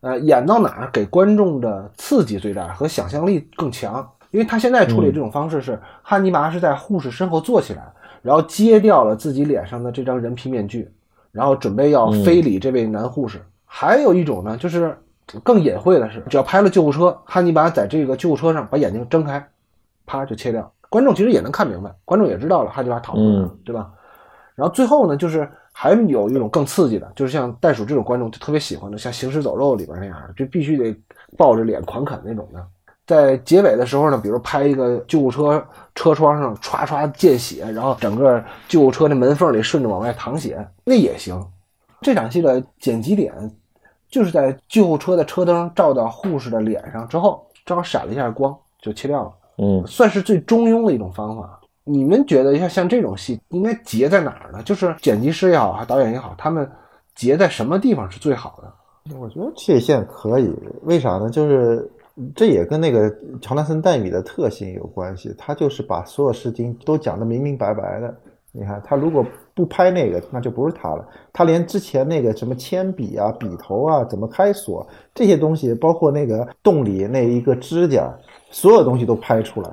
[0.00, 4.08] 呃，演到哪儿给观众的刺激最大和想象力更强？
[4.30, 7.82] 因为他现在处理这种方式是，汉尼拔是在护士身后坐起来，
[8.22, 10.90] 然后揭掉了自己脸上的这张人皮面具，
[11.32, 13.42] 然后准备要非礼这位男护士。
[13.66, 14.96] 还有一种呢，就是
[15.42, 19.46] 更隐晦的是，只要拍了救护车，汉尼拔在这个救护车上把眼睛睁开，
[20.06, 23.90] 啪就切掉，观众其实也能看明白，观众也知道了汉尼拔逃了，对吧？
[24.54, 25.46] 然后最后呢，就是。
[25.82, 30.94] 还有一种更刺激的，就是像袋鼠这种观众就特别喜欢的，像《行尸走肉》里边那样的，就必须得
[31.38, 32.62] 抱着脸狂啃那种的。
[33.06, 41.42] 在结尾的时候呢，比如拍一个救护车车窗上唰唰溅血，然后整个救护车的门缝里顺着往外淌血，那也行。
[42.02, 43.32] 这场戏的剪辑点
[44.10, 51.58] 就是在救护车的车灯照到护士的脸上之后，正好闪了一下光，就切掉了，嗯，算是最中庸的一种方法。
[51.90, 54.62] 你们觉得像像这种戏应该结在哪儿呢？
[54.62, 56.68] 就是剪辑师也好，还导演也好，他们
[57.14, 59.16] 结在什么地方是最好的？
[59.18, 61.28] 我觉得切线可以，为啥呢？
[61.30, 61.90] 就是
[62.36, 68.14] 这也跟那个乔纳森·戴米的特性有关系，他就是把所有事情都讲得明明白白的。
[68.52, 69.24] 你看，他如果
[69.54, 71.04] 不拍那个，那就不是他了。
[71.32, 78.12] 他连之前那个什么铅笔啊、笔头啊、怎么开锁这些东西，包括那个洞里那一个指甲，
[78.50, 79.70] 所有东西都拍出来。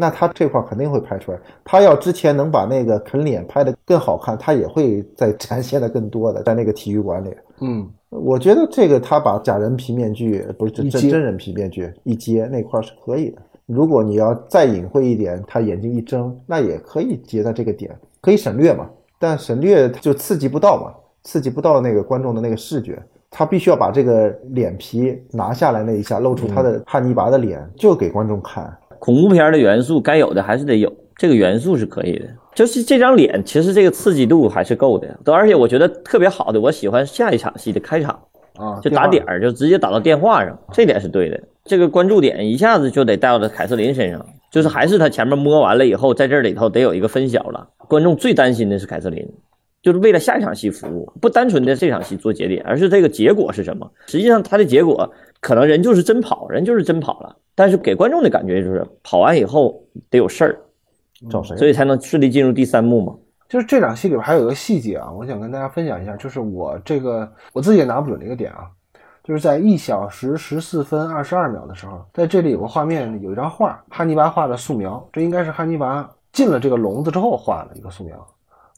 [0.00, 1.38] 那他这块肯定会拍出来。
[1.64, 7.34] 他要之前能把那个啃脸拍得更好看，他也会再展现的更多的，在那个体育馆里。
[7.60, 13.42] 嗯，我觉得这个他把假人皮面具不是真真真人皮面具一接那块儿是可以的。
[13.66, 18.88] 如果你要再隐晦一点，他眼睛一睁，那也可以接在这个点，可以省略嘛。
[19.18, 23.02] 但省略就刺激不到嘛，刺激不到那个观众的那个视觉。
[23.30, 28.74] 他必须要把这个脸皮拿下来那一下，露出他的汉尼拔的脸，就给观众看。
[28.98, 32.26] 恐怖片的元素该有的还是得有，这个元素是可以的。
[32.54, 35.08] 就是这张脸，其实这个刺激度还是够的。
[35.24, 38.20] 都而且我觉得特别好的，我喜欢下一场戏的开场，
[38.56, 41.40] 啊，就打点儿，就直接打到电话上，这点是对的。
[41.64, 47.68] 这个关注点一下子就得带到凯瑟琳身上，就是还是他前面摸完了以后，在这里头得有一个分晓了。
[47.86, 49.24] 观众最担心的是凯瑟琳，
[49.82, 53.88] 就是为了下一场戏服务，不单纯的这场戏做节点，而是这个结果是什么。
[54.08, 60.58] 实际上他的结果可能人就是真跑，人就是真跑了，但是给观众的感觉就是跑完以后得有事儿，
[61.30, 61.56] 找谁？
[61.56, 63.14] 所以才能顺利进入第三幕嘛。
[63.48, 68.68] 就是这场戏里边还有一个细节啊，我想跟大家分享一下，就是我这个我自己也拿不准的一个点啊，
[69.24, 78.16] 就是在一小时十四分二十二秒的时候，在这里有个画面，有一张画，汉尼拔画的素描，这应该是汉尼拔进了这个笼子之后画的一个素描。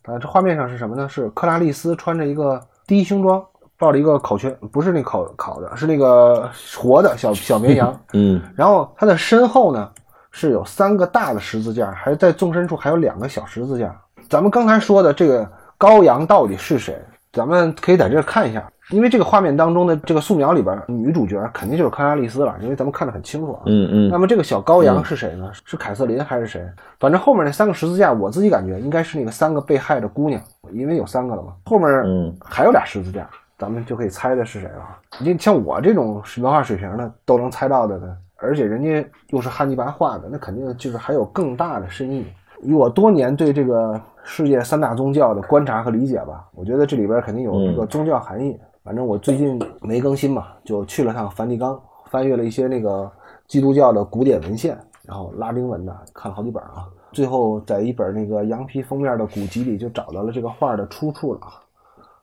[0.05, 1.09] 啊，这画面上是什么呢？
[1.09, 3.45] 是克拉丽丝穿着一个低胸装，
[3.81, 7.99] 抱着一个烤全，不是那烤烤的，是那个活的小小绵羊。
[8.13, 9.91] 嗯然后他的身后呢
[10.31, 13.93] 是有三个大的十字架，还在纵深处还有两个小十字架。
[14.29, 16.97] 咱们刚才说的这个羔羊到底是谁？
[17.33, 23.63] 咱们可以在这儿看一下，因为这个画面当中的这个素描里边，女主角肯定就是克拉丽丝了，因为咱们看得很清楚啊。
[23.67, 25.49] 嗯嗯那么这个小羔羊是谁呢？
[25.65, 26.61] 是凯瑟琳还是谁？
[26.99, 31.53] 反正后面那三个十字架，我自己感觉应该是那个三个被害的姑娘，因为有三个了嘛。
[31.67, 33.29] 后面嗯还有俩十字架，
[33.61, 34.99] 咱们就可以猜的是谁了。
[35.21, 42.27] 你像我这种文化水平的都能猜到的呢，而且人家又是汉尼拔画的，那肯定就是还有更大的深意。
[42.63, 48.59] 以我多年对这个世界三大宗教的观察和理解吧，我觉得这里边肯定有一个宗教含义。
[48.83, 51.79] 反正我最近没更新嘛，就去了趟梵蒂冈，
[52.11, 53.11] 翻阅了一些那个
[53.47, 54.75] 基督教的古典文献，
[55.07, 56.89] 然后拉丁文的看了好几本啊。
[57.13, 61.60] 最后在一本那个羊皮封面的古籍里就找到了这个画的出处了啊。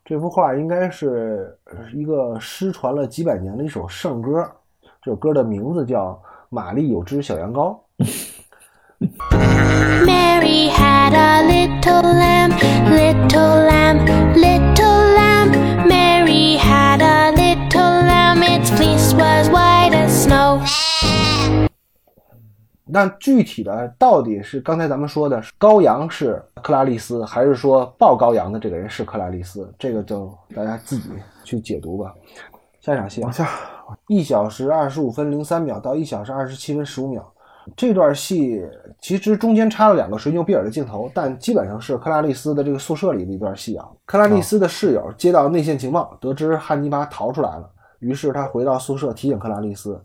[0.09, 1.59] 这幅画应该是
[1.93, 4.49] 一个失传了几百年的一首圣歌，
[5.03, 6.11] 这首歌的名字叫
[6.47, 7.77] 《玛丽有只小羊羔》。
[10.05, 12.51] Mary had a little lamb,
[12.89, 15.51] little lamb, little lamb.
[15.85, 20.61] Mary had a little lamb, its fleece was white as snow.
[22.89, 29.71] 那具体的到底是刚才咱们说的高阳是克拉丽丝，还是说抱高羊的这个人是克拉丽丝？
[29.77, 31.09] 这个就大家自己
[31.43, 32.13] 去解读吧。
[32.79, 33.49] 下一场戏啊，往下，
[34.07, 37.33] 一小时二十五分零三秒到一小时二十七分十五秒，
[37.75, 38.65] 这段戏
[39.01, 43.85] 其实中间插了两个水牛比尔的镜头，但基本上是克拉丽丝的这个宿舍里的一段戏啊。
[44.05, 47.69] 克拉丽丝的室友接到内线情报，得知汉尼拔逃出来了，
[47.99, 50.01] 于是他回到宿舍提醒克拉丽丝，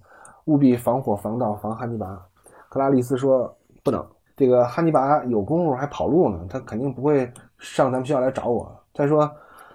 [0.46, 2.20] 务必防火防盗防汉尼拔。
[2.72, 3.54] 克拉丽丝说
[3.84, 4.02] 不能，
[4.34, 8.66] 这个汉尼拔有功夫还跑路呢，他肯定不会上咱们学校来找我。
[8.94, 9.30] 再说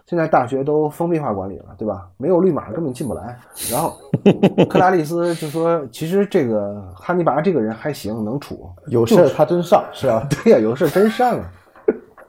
[0.07, 2.09] 现在大学都封闭化管理了，对吧？
[2.17, 3.37] 没有绿码根本进不来。
[3.71, 3.93] 然后
[4.67, 8.67] 克拉丽丝就说，其实这个汉尼拔这个人还行，能处。
[8.87, 10.27] 有事他真上，是吧？
[10.43, 11.51] 对呀、有事真上啊！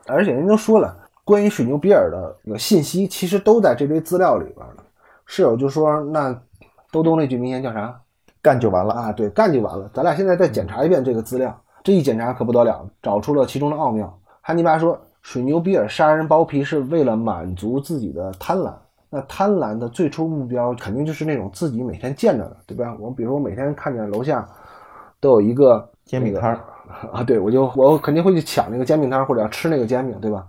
[0.07, 4.85] 而且人都说了，关于水牛比尔的这个信息，其实都在这堆资料里边了。
[5.25, 6.39] 室友就说：“那
[6.93, 7.99] 兜兜那句名言叫啥？
[8.43, 8.95] 干就完了。
[8.95, 9.91] 啊，对，干就完了。
[9.93, 14.13] 咱俩现在再检查一遍这个资料，这一检查可不得了，找出了其中的奥妙。
[14.41, 18.73] 汉尼拔说，水牛比尔杀人剥皮是为了满足自己的贪婪。
[19.11, 22.95] 那贪婪的最初目标肯定就是那种自己每天见着的，对吧？
[23.01, 24.47] 我比如我每天看见楼下
[25.19, 26.61] 都有一个那个煎饼摊儿
[27.13, 30.45] 啊，对我就我肯定会去抢那个煎饼摊儿或者要吃那个煎饼，对吧？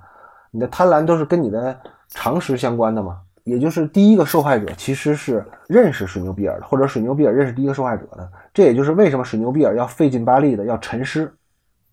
[0.52, 1.78] 你的贪婪都是跟你的
[2.10, 3.19] 常识相关的嘛。
[3.43, 8.30] 也就是第一个受害者其实是认识水牛比尔的，或者水牛比尔认识第一个受害者的。
[8.54, 11.32] 这也就是为什么水牛比尔要费劲巴力的要沉尸，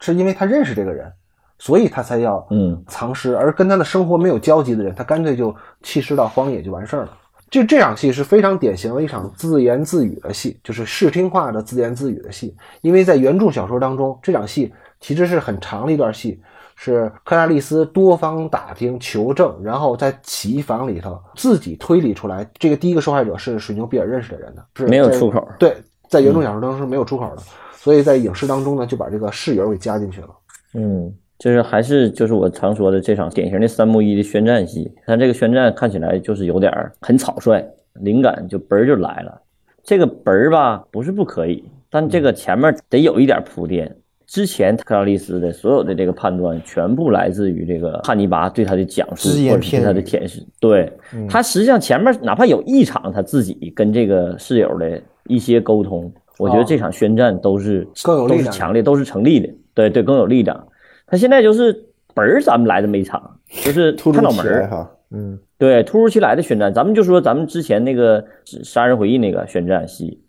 [0.01, 1.13] 是因为他认识这个人，
[1.59, 3.37] 所以他才要嗯藏尸。
[3.37, 7.17] 而跟他的生活没有交集的人，他干脆就弃尸到荒野就完事儿了。
[7.49, 12.57] 这这场戏是非常典型的一场自言自语的戏，就是视听化的自言自语的戏。
[12.81, 16.43] 因为在原著小说当中，这场戏其实是很长的一段戏，
[16.79, 25.75] 是克拉丽丝多方打听求证，然后在起义房里头自己推理出来，这个第一个受害者是水牛比尔认识的人的，是没有出口对，
[26.09, 30.29] 在原著小说当中是没有出口的，所以在影视当中呢，就把这个室友给加进去了。
[30.75, 39.41] 嗯，就是还是就是我常说的这场典型的三幕一的宣战戏，但这个宣战看起来就是有点儿很草率，灵感就嘣儿就来了。
[39.83, 43.97] 这个嘣儿吧不是不可以，但这个前面得有一点铺垫。
[44.27, 50.43] 之前克劳利斯的所有的这个判断，全部来自于这个汉尼拔对他的讲述或者是对他的舔舐。
[50.59, 50.93] 对
[51.29, 59.49] 他实际上前面哪怕有一场他自己跟这个室友的一些沟通，我觉得这场宣战都是都更有力量是强烈，都是成立的。
[59.75, 60.67] 对对，更有力量。
[61.07, 61.85] 他现在就是
[62.15, 64.67] 本儿咱们来这么一场，就是 突脑门儿。
[64.67, 68.21] 哈，嗯，对，突如其来的宣战，咱们就说咱们之前那个
[68.65, 70.21] 《杀人回忆》那个宣战戏，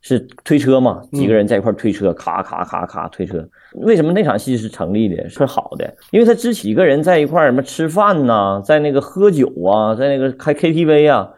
[0.00, 1.02] 是推车嘛？
[1.12, 3.46] 几个人在一块推车，咔咔咔咔推车。
[3.74, 5.92] 为什么那场戏是成立的，是好的？
[6.12, 11.28] 因为他这几个人在一块儿什么吃饭呐，在那个喝酒啊，在那个开 KTV 啊，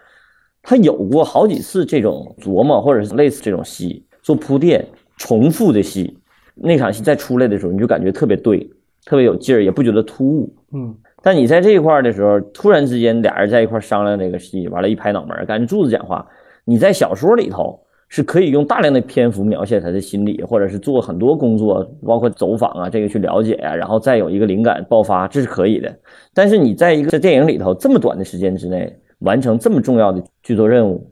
[0.63, 6.17] 他有过好几次这种琢磨，或者是类似这种戏做铺垫、重复的戏。
[6.55, 8.59] 那场戏再出来的时候，你就感觉特别对，
[9.07, 10.55] 特别有劲儿，也不觉得突兀。
[10.75, 16.27] 嗯，但你在这一块儿的时候，突然之间俩人在一块儿商量这个戏，完了，一拍脑门儿，赶紧柱子讲话。
[16.67, 25.97] 你在小说里头是可以用大量的篇幅描写他的心理，或者是做很多工作，包括走访啊，这个去了解呀、然后再有一个灵感爆发，这是可以的。
[26.35, 31.09] 但是你在一个在电影里头这么短的时间之内完成这么重要的剧作任务，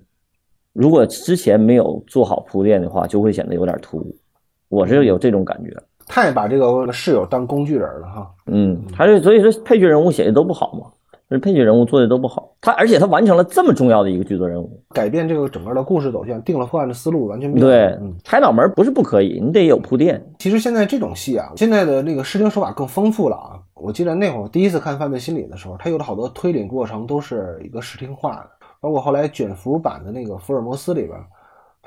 [0.73, 4.17] 如果之前没有做好铺垫的话，就会显得有点突兀。
[4.69, 5.73] 我是有这种感觉。
[6.09, 8.31] 太把这个室友当工具人了哈。
[8.47, 10.91] 嗯，还是所以说配角人物写的都不好嘛，
[11.29, 12.55] 就是配角人物做的都不好。
[12.61, 17.71] 他而且他完成了这么重要的一个剧作任务，改变这个整个的故事走向，定了破案的思路，完全变了。
[17.71, 20.25] 对嗯，，拍脑门不是不可以，你得有铺垫。
[20.39, 23.61] 其实现在这种戏啊，现在的那个视听手法更丰富了啊。
[23.75, 28.47] 我记得那会儿第一次看《犯罪心理》的时候，他有的好多推理过程都是一个视听化的，
[28.81, 31.13] 包括后来卷福版的那个《福尔摩斯》里边，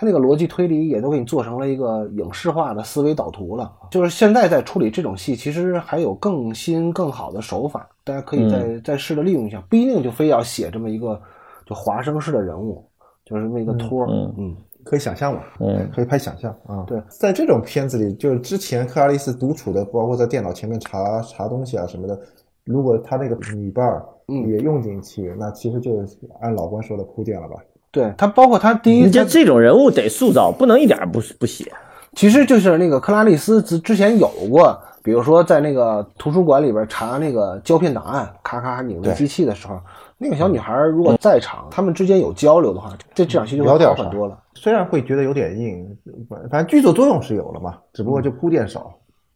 [0.02, 3.72] 它那个逻辑推理也都给你做成了一个影视化的思维导图了。
[3.92, 11.22] 就是现在在处理这种戏，其实还有更新更好的手法，大家可以再、再试着利用一下，不一定就非要写这么一个
[11.68, 12.84] 就华生式的人物，
[13.24, 14.08] 就是那个托儿。
[14.10, 16.84] 嗯嗯可以想象嘛，嗯可以拍想象啊。
[16.88, 22.20] 对，在这种片子里，就是之前克拉丽丝独处的，包括在电脑前面查查东西啊什么的，
[22.64, 27.58] 如果他那个女伴儿嗯也用进去，那其实就是按老关说的铺垫了吧。
[27.92, 31.72] 对他，包括他第一，你这他这种人物得塑造，不能一点儿不不写。
[32.14, 39.80] 其实就是那个克拉丽丝之之前有过，比如说在那个图书馆里边查那个胶片档案，咔咔拧着机器的时候，
[40.18, 44.38] 那个小女孩如果在场，他们之间有交流的话，这这场戏就好很多了。
[44.56, 45.98] 虽然会觉得有点硬，
[46.30, 48.94] 反正剧作作用是有了嘛，只不过就铺垫少，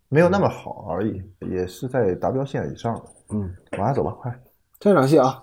[0.10, 3.02] 没有那么好而已，也是在达标线以上了。
[3.30, 4.34] 嗯，往下走吧，快。
[4.80, 5.42] 这场戏啊，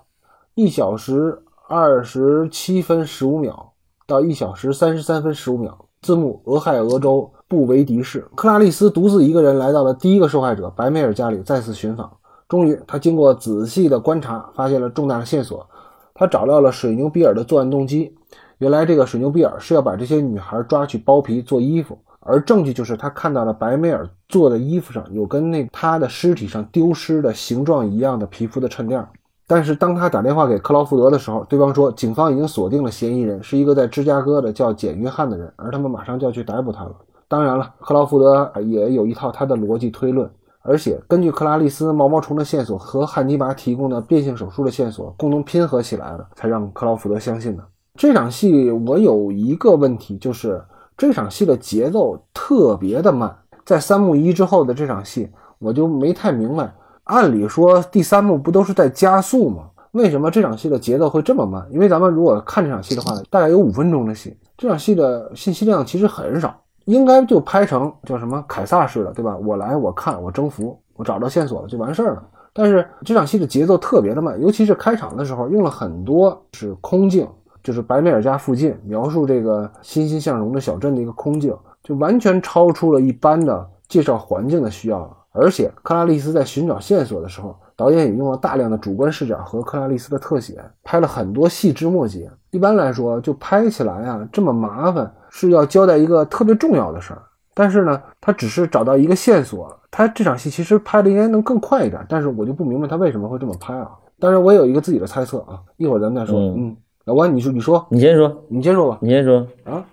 [0.53, 1.35] 一小时
[1.69, 3.71] 二十七分十五秒
[4.05, 12.11] 到一小时三十三分十五秒，字幕俄亥俄州布维迪市，克拉丽丝独自一个人来到了第一个受害者白梅尔家里，再次寻访。
[12.49, 15.65] 终于，他经过仔细的观察，发现了重大的线索。
[16.13, 18.13] 他找到了水牛比尔的作案动机。
[18.57, 29.07] 原来，这个水牛比尔是要把这些女孩抓去剥皮做衣服，而证据就是他看到了白梅尔做的衣服上有跟那他的尸体上丢失的形状一样的皮肤的衬垫。
[29.53, 36.91] 但是当他打电话给克劳福德的时候，对方说警方已经锁定了嫌疑人，是一个在芝加哥的叫简约翰的人，而他们马上就要去逮捕他了。
[37.27, 40.27] 当然了，克劳福德也有一套他的逻辑推论，
[40.63, 47.63] 而且根据克拉丽丝毛毛虫的线索和汉尼拔提供的变性手术的线索共同拼合起来了，才让克劳福德相信的。
[47.93, 50.59] 这场戏我有一个问题，就是
[50.97, 56.73] 这场戏的节奏特别的慢，在三幕一之后的这场戏，我就没太明白。
[57.05, 59.69] 按理说第三幕不都是在加速吗？
[59.91, 61.67] 为什么这场戏的节奏会这么慢？
[61.69, 69.37] 因为咱们如果看这场戏的话，大概有五分钟的戏，这场戏的信息量其实很少，应该就拍成叫什么凯撒式的，对吧？
[69.37, 72.23] 我来，我看，我征服，我找到线索了就完事儿了。
[72.53, 77.27] 但是这场戏的节奏特别的慢，尤其是开场的时候用了很多是空镜，
[77.61, 85.17] 就是白梅尔家附近描述这个欣欣向荣的小镇的一个空镜，就完全超出了一般的介绍环境的需要了。
[85.33, 92.29] 而且克拉丽丝在寻找线索的时候，导演也用了大量的主观视角和克拉丽丝的特写，拍了很多细枝末节。
[92.51, 97.21] 一般来说，就拍起来啊这么麻烦，是要交代一个特别重要的事儿。
[97.55, 102.03] 但是呢，他只是找到一个线索，他这场戏其实拍的应该能更快一点。
[102.07, 103.89] 但是我就不明白他为什么会这么拍啊。
[104.19, 106.39] 当然，我有一个自己的猜测啊，一会儿咱们再说。
[106.39, 108.97] 嗯嗯，老关，你说，你说，你先说，你先说吧。
[109.01, 109.47] 你先说。
[109.65, 109.83] 啊，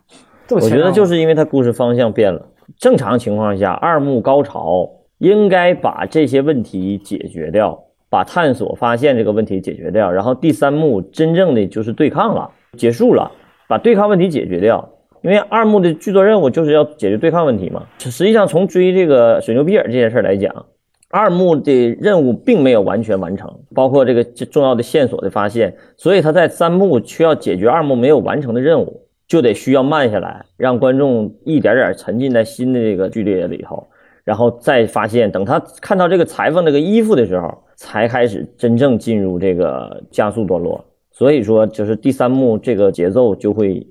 [0.47, 2.47] 这么我觉得就是因为他故事方向变了。
[2.79, 4.89] 正常情况下，二幕高潮
[5.21, 13.31] 应该把这些问题解决掉，把探索发现这个问题解决掉，然后第三幕真正的就是对抗了，结束了，
[13.69, 14.97] 把对抗问题解决掉。
[15.23, 17.87] 因为二幕的剧作任务就是要解决对抗问题嘛。
[17.99, 20.65] 实际上，从追这个水牛比尔这件事来讲，
[21.11, 33.87] 二幕的任务并没有完全完成，包括这个重要的线索的发现，所以他在三幕需要解决二幕没有完成的任务，就得需要慢下来，让观众一点点沉浸在新的这个剧烈里头，
[34.25, 40.85] 然后再发现，等他看到这个裁缝这个衣服的时候，才开始真正进入这个加速段落。
[41.11, 43.87] 所以说，就是第三幕这个节奏就会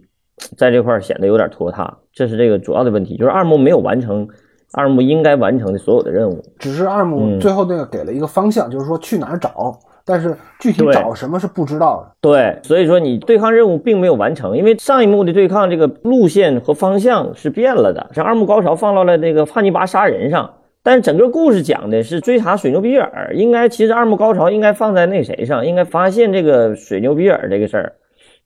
[0.58, 4.28] 在这块显得有点拖沓，这是这个主要的问题，就是二幕没有完成
[4.74, 6.44] 二幕应该完成的所有的任务。
[6.58, 9.78] 只是二幕嗯最后那个给了一个方向，就是说去哪儿找，
[10.10, 12.12] 但是具体找什么是不知道的。
[12.20, 20.51] 对，所以说你对抗任务并没有完成，因为上一幕的对抗这个路线和方向是变了的，是二幕高潮放到了那个汉尼拔杀人上，
[20.82, 27.93] 但是整个故事讲的是追查水牛比尔，应该其实二幕高潮应该放在那谁上，应该发现这个水牛比尔这个事儿，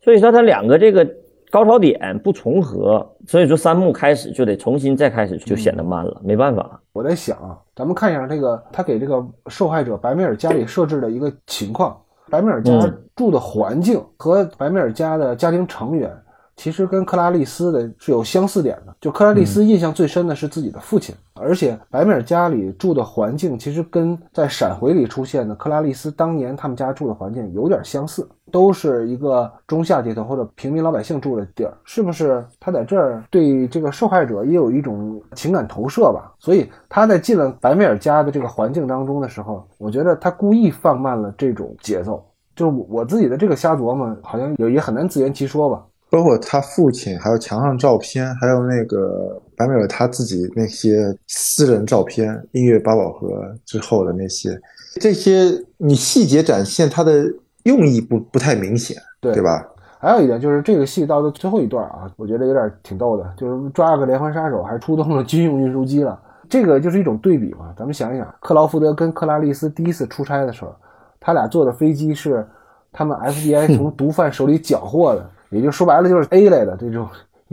[0.03, 1.07] 所以说他两个这个
[1.53, 6.81] 高潮点不重合，所以说三幕开始就得重新再开始，就显得慢了，没办法。
[6.93, 11.95] 我在想啊，咱们看一下这个他给这个受害者白米尔家里设置的一个情况，
[12.31, 16.11] 白米尔家嗯住的环境和白米尔家的家庭成员。
[16.55, 32.45] 其实跟克拉丽斯的是有相似点的，就克拉丽斯印象最深的是自己的父亲，而且白米尔家里住的环境其实跟在闪回里出现的克拉丽斯当年他们家住的环境有点相似，都是一个中下阶层或者平民老百姓住的地儿，是不是？
[32.59, 36.31] 他在这儿对这个受害者也有一种情感投射吧？
[36.39, 42.23] 所以他在进了白米尔家的这个环境当中的时候，我觉得他故意放慢了这种节奏。
[42.55, 45.83] 就是我我自己的这个瞎琢磨，好像也也很难自圆其说吧。
[46.13, 54.55] 包括他父亲，还有墙上照片，还有那个白美尔他自己那些私人照片，音乐八宝盒之后的那些，
[55.01, 57.25] 这些你细节展现他的
[57.63, 59.67] 用意不不太明显，对对吧？
[59.97, 66.21] 还有一点就是这个戏到了最后一段啊，我觉得有点挺逗的，就是抓个连环杀手，还出动了军用运输机了。
[66.47, 67.73] 这个就是一种对比嘛。
[67.75, 70.75] 咱们想一想，克劳福德跟克拉丽丝第一次出差的时候，
[71.19, 72.47] 他俩坐的飞机是
[72.91, 77.07] 他们 FBI 从毒贩手里缴获的，也就说白了就是 A 类的这种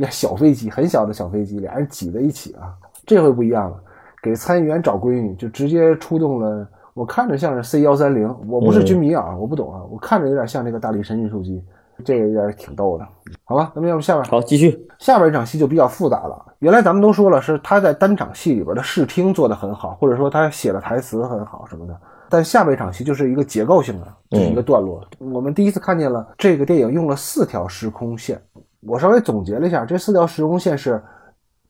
[0.08, 2.74] 小飞机，很小的小飞机，俩人挤在一起啊。
[3.06, 3.76] 这回不一样了，
[4.22, 6.66] 给参议员找闺女，就直接出动了。
[6.94, 11.62] 我看着像是 C 幺三零，我不是军迷啊，我不懂啊，我看着有点像这个大力神运输机，
[12.04, 13.06] 这个有点挺逗的。
[13.44, 14.86] 好吧，咱们要不下边好，继续。
[14.98, 16.44] 下边一场戏就比较复杂了。
[16.58, 21.96] 原来咱们都说了，是他在单场戏里边的视听做得很好，或者说他写的台词很好什么的。
[22.30, 25.04] 但下半场戏就是一个结构性的，就是一个段落。
[25.18, 28.40] 我们第一次看见了这个电影用了四条时空线。
[28.82, 31.02] 我稍微总结了一下，这四条时空线是：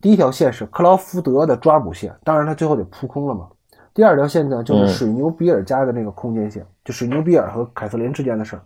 [0.01, 3.49] 第一条线是克劳福德的抓捕线，当然他最后得扑空了嘛。
[3.93, 8.63] 第二条线呢，就是嗯水牛比尔家的那个空间线，就水牛比尔和凯瑟琳之间的事儿。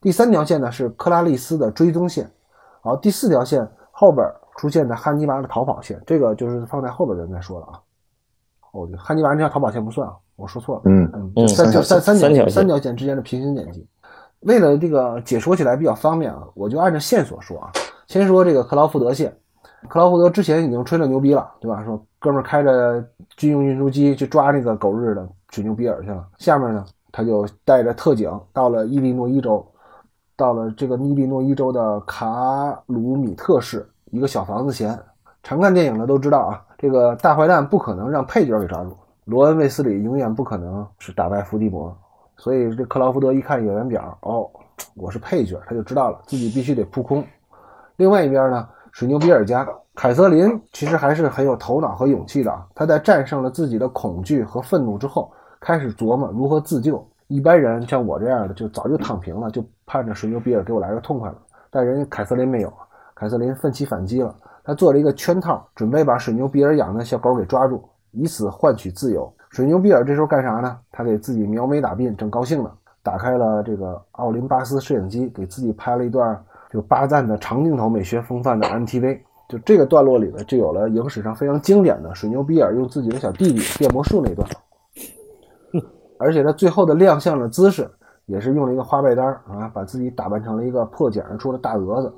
[0.00, 2.28] 第三条线呢是克拉丽丝的追踪线，
[2.80, 4.26] 好，第四条线后边
[4.56, 7.80] 出现的汉尼拔的逃跑线，这个就是放在后边咱再说了啊。
[8.72, 10.82] 哦，对，汉尼拔这条逃跑线不算啊，我说错了。
[10.84, 13.86] 嗯嗯，嗯三条三三角三角线三条线之间的平行剪辑。
[14.40, 17.72] 为了这个解说起来比较方便啊，我就按照线索说啊。
[18.06, 19.34] 先说这个克劳福德线，
[19.88, 21.82] 克劳福德之前已经吹了牛逼了，对吧？
[21.84, 23.04] 说哥们儿开着
[23.36, 26.24] 军用运输机去抓那个狗日的水牛比尔去了。
[26.38, 29.66] 下面呢，他就带着特警到了伊利诺伊州，
[30.36, 34.96] 到了这个伊利诺伊州的卡鲁米特市一个小房子前。
[35.42, 41.92] 常看电影的都知道啊，这个大坏蛋不可能让配角给抓住，罗恩·卫斯理永远不可能是打败伏地魔。
[42.36, 44.48] 所以这克劳福德一看演员表，哦，
[44.94, 47.24] 我是配角，他就知道了自己必须得扑空。
[47.96, 49.66] 另外一边呢，水牛比尔家
[49.96, 52.64] 凯瑟琳其实还是很有头脑和勇气的啊。
[52.72, 57.04] 她在战胜了自己的恐惧和愤怒之后，开始琢磨如何自救。
[57.26, 61.36] 一般人像我这样的，就早就躺平了，就盼着水牛比尔给我来个痛快了。
[61.68, 62.72] 但人家凯瑟琳没有，
[63.16, 64.32] 凯瑟琳奋起反击了。
[64.62, 67.82] 她做了一个圈套，准备把水牛比尔养的小狗给抓住，
[68.12, 69.32] 以此换取自由。
[69.48, 70.78] 水牛比尔这时候干啥呢？
[70.92, 72.70] 他给自己描眉打鬓，正高兴呢，
[73.02, 76.38] 打开了这个奥林巴斯摄影机，给自己拍了一段
[76.70, 79.20] 就巴赞的长镜头美学风范的 MTV。
[79.48, 84.48] 就这个段落里呢，就有了影史上非常经典的水牛比尔用自己的小弟弟变魔术那段，
[86.18, 87.88] 而且他最后的亮相的姿势
[88.26, 92.12] 也是用了一个花拜单儿啊，把自己打扮成了一个破茧而出的大蛾子。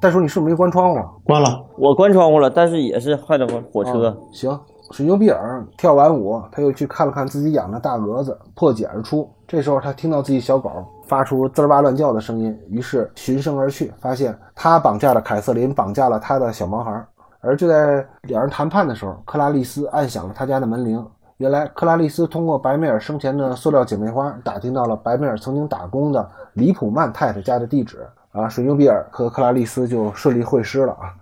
[0.00, 1.12] 大叔，你是不是没关窗户啊？
[1.22, 4.08] 关了，我关窗户了，但是也是坏的火车。
[4.08, 4.60] 啊行，
[4.90, 9.30] 水牛比尔跳完舞，他又去看了看自己养的大蛾子，破茧而出。
[9.46, 17.04] 这时候他听到自己小狗发出滋儿哇乱叫的声音，于是循声而去，发现他绑架了凯瑟琳，绑架了他的小毛孩。
[17.40, 21.04] 而就在两人谈判的时候，克拉丽丝按响了他家的门铃。
[21.38, 28.46] 原来，克拉丽丝通过白梅尔生前的塑料姐妹花打听到了白梅尔曾经打工的里普曼太太家的地址啊。
[28.46, 31.14] 水牛比尔和克拉丽丝就顺利会师了啊。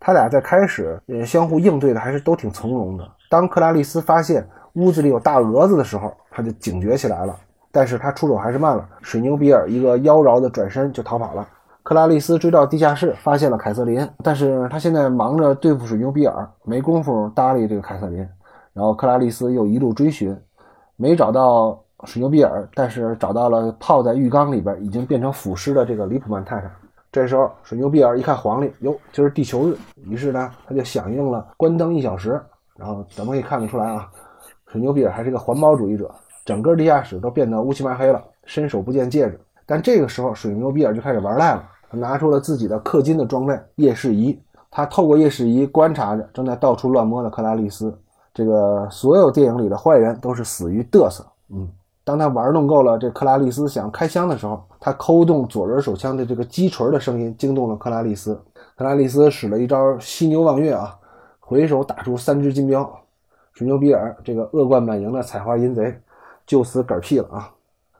[0.00, 3.06] 他俩在开始也相互应对的还是都挺从容的。
[3.28, 7.34] 当克拉丽丝发现屋子里有大蛾子的时候，他就警觉起来了。
[7.72, 11.46] 但是他出手还是慢了，水牛比尔一个妖娆的转身就逃跑了。
[11.82, 18.26] 克拉丽丝追到地下室，发现了凯瑟琳，但是他现在忙着对付水牛比尔，没工夫搭理这个凯瑟琳。
[18.72, 20.36] 然后克拉丽丝又一路追寻，
[20.96, 26.70] 没找到水牛比尔，但是找到了泡在浴缸里边已经变成腐尸的这个里普曼太太。
[27.12, 32.40] 这时候水牛比尔一看黄历，哟，今儿地球日，于是呢他就响应了关灯一小时。
[32.76, 34.08] 然后咱们可以看得出来啊，
[34.68, 36.10] 水牛比尔还是个环保主义者，
[36.44, 39.40] 整个地下室都变得乌漆麻黑了，伸手不见戒指。
[39.64, 44.38] 但这个时候水牛比尔就开始玩赖了，他拿出了自己的氪金的装备夜视仪，
[44.70, 47.96] 他透过夜视仪观察着正在到处乱摸的克拉丽丝。
[48.32, 51.24] 这个所有电影里的坏人都是死于嘚瑟。
[51.48, 51.66] 嗯，
[52.04, 58.38] 当他玩弄够了这克拉丽丝想开枪的时候，他抠动左轮手枪的这个击锤的声音惊动了克拉丽丝。
[58.76, 60.94] 克拉丽丝使了一招犀牛望月啊，
[61.48, 62.88] 回手打出三只金镖。
[63.52, 65.96] 水牛比尔这个恶贯满盈的采花淫贼
[66.44, 67.50] 就此嗝屁了啊！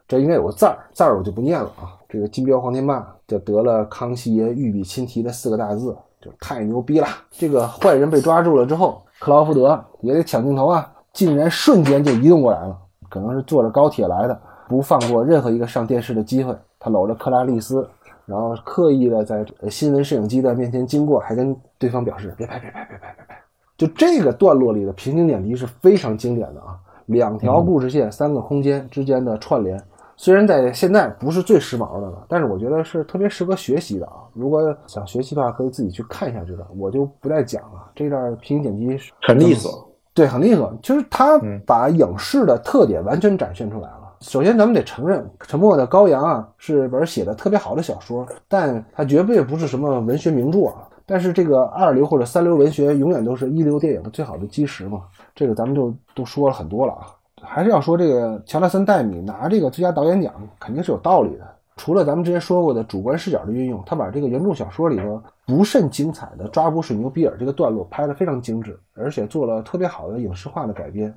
[0.09, 1.95] 这应该有个字儿，字儿我就不念了啊。
[2.09, 7.07] 这个金镖黄天霸就得了康熙爷御笔亲题的四个大字，就太牛逼了。
[7.31, 9.01] 这个坏人被抓住了之后。
[9.19, 12.77] 克劳福德也得抢镜头啊，竟然瞬间就移动过来了，
[13.09, 14.39] 可能是坐着高铁来的，
[14.69, 16.55] 不放过任何一个上电视的机会。
[16.79, 17.89] 他搂着克拉丽丝，
[18.27, 23.43] 然后刻意的在新闻摄影机的面前经过，还跟对方表示别拍别拍别拍别拍。
[23.77, 29.81] 就这个段落里的平行剪辑是非常经典的啊，两条故事线、三个空间之间的串联。
[30.19, 34.15] 虽然在现在不是最时髦的了，但是我觉得是特别适合学习的啊。
[34.33, 37.91] 如果想学习的话，可以自己去看一下这段，我就不再讲了。
[37.95, 43.96] 这段平行剪辑很利索，对，很利索，就是他把影视的特点完全展现出来了。
[44.21, 50.89] 首先，咱们得承认，《沉默的羔羊》啊是本写的特别好的小说，但它绝对不是什么文学名著啊。
[51.05, 55.03] 但是这个二流或者三流文学永远都是一流电影的最好的基石嘛，
[55.35, 57.07] 这个咱们就都说了很多了啊。
[57.43, 61.47] 还是要说这个乔纳森·戴米拿这个最佳导演奖肯定是有道理的。
[61.77, 71.15] 除了咱们之前说过的主观视角的运用，他把这个原著小说里头不甚精彩的抓捕水牛比尔这个段落拍得非常精致，而且做了特别好的影视化的改编。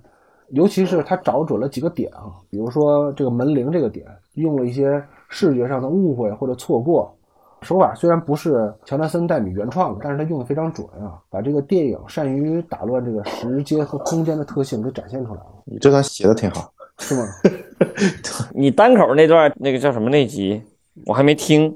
[0.51, 7.13] 尤其是他找准了几个点啊，比如说这个门铃这个点，用了一些视觉上的误会或者错过。
[7.61, 15.47] 手法虽然不是乔纳森·戴米原创的，但是他用的非常准啊，把这个电影善于打乱这个时间和空间的特性给展现出来了。
[15.65, 17.27] 你这段写的挺好，是吗？
[18.55, 20.61] 你单口那段那个叫什么那集，
[21.05, 21.75] 我还没听。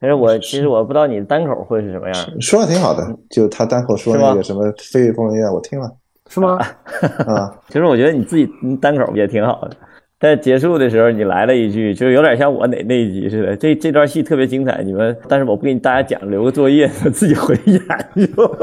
[0.00, 2.40] 但是我其实我不知道你单口会是什么样。
[2.40, 5.90] 说的挺好的，就他单口说那个什么《飞越疯人院》，我听了，
[6.30, 6.58] 是吗？
[7.26, 8.48] 啊，其实我觉得你自己
[8.80, 9.76] 单口也挺好的。
[10.20, 13.54] 在结束的时候，你来了一句，就有点像我哪那一集似的。
[13.54, 17.80] 这这段戏特别精彩，你们，但是我不给你大家讲，留个作业，自己回去研
[18.34, 18.56] 究，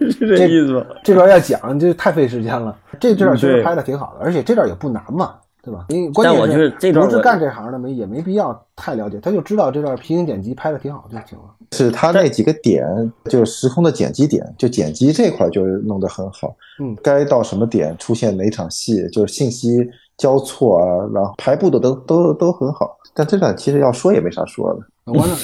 [0.10, 0.84] 是这意思吗？
[1.02, 2.76] 这段要讲，这太费时间了。
[3.00, 5.34] 这这段其实拍的挺好的，而且这段也不难嘛，
[5.64, 5.86] 对吧？
[5.88, 11.44] 你关键是这段不是干这行的没也没必要太了解，他就知道这段平行剪辑拍的挺好就行了。
[11.72, 12.84] 是他那几个点，
[13.24, 16.54] 就是时空的剪辑点，就剪辑这块就弄得很好。
[16.80, 19.88] 嗯，该到什么点出现哪场戏，就是信息
[20.18, 22.96] 交错啊，然后排布的都都都很好。
[23.14, 25.12] 但这段其实要说也没啥说的。
[25.12, 25.36] 我呢，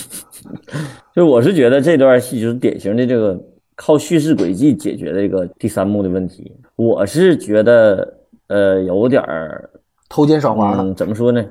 [1.15, 3.39] 就我是觉得这段戏就是典型的这个
[3.75, 6.53] 靠叙事轨迹解决的一个第三幕的问题。
[6.77, 8.15] 我是觉得
[8.49, 9.69] 呃有点儿
[10.11, 11.43] 偷奸耍滑嗯，怎么说呢？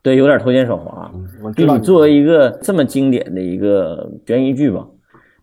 [0.00, 1.10] 对，有点偷奸耍滑。
[1.42, 4.86] 我知道就你作为一个这么经典的一个悬疑剧吧，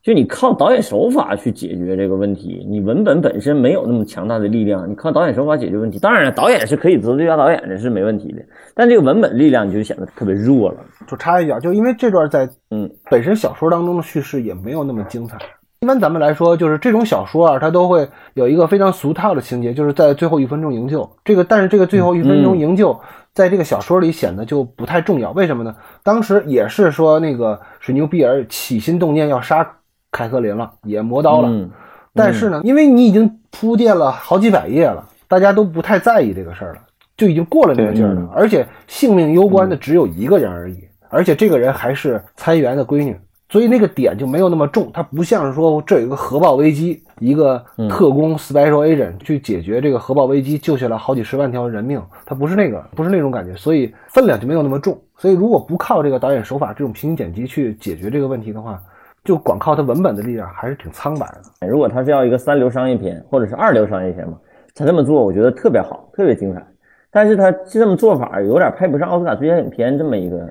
[0.01, 8.41] 就你靠导演手法去解决这个问题，你文本本身没有那么强大的力量，你靠导演手法解决问题，当然了，导演是可以得最佳导演的，是没问题的，
[8.73, 10.77] 但这个文本力量你就显得特别弱了。
[11.07, 15.37] 就插一脚，就因为这段在嗯本身小说当中的叙事也没有那么精彩。
[15.83, 21.09] 一般咱们来说，就是这种小说啊，它都会有一个非常俗套的情节，就是在最后一分钟营救。
[21.25, 23.01] 这个，但是这个最后一分钟营救，
[23.33, 25.31] 在这个小说里显得就不太重要。
[25.31, 25.75] 为什么呢？
[26.03, 29.67] 当时也是说那个水牛比尔起心动念要杀
[30.11, 31.49] 凯瑟琳了，也磨刀了。
[31.49, 31.71] 嗯
[32.13, 36.81] 但是呢，因为你已经铺垫了好几百页了，大家都不太在意这个事儿了，
[37.17, 38.29] 就已经过了那个劲儿了。
[38.35, 40.77] 而且性命攸关的只有一个人而已，
[41.09, 43.19] 而且这个人还是参议员的闺女。
[43.51, 54.97] 所以那个点就没有那么重，它不像是说这有一个核爆危机，一个特工 special agent 去解决这个核爆危机，救下来好几十万条人命，它不是那个，不是那种感觉，所以分量就没有那么重。
[55.17, 58.81] 所以如果不靠这个导演手法这种平行剪辑去解决这个问题的话，
[59.25, 61.67] 就光靠它文本的力量还是挺苍白的。
[61.67, 64.37] 如果他是要一个三流商业片或者是二流商业片嘛，
[64.73, 66.65] 他这么做我觉得特别好，特别精彩。
[67.11, 70.49] 但是他这么做法有点配不上奥斯卡最佳影片这么一个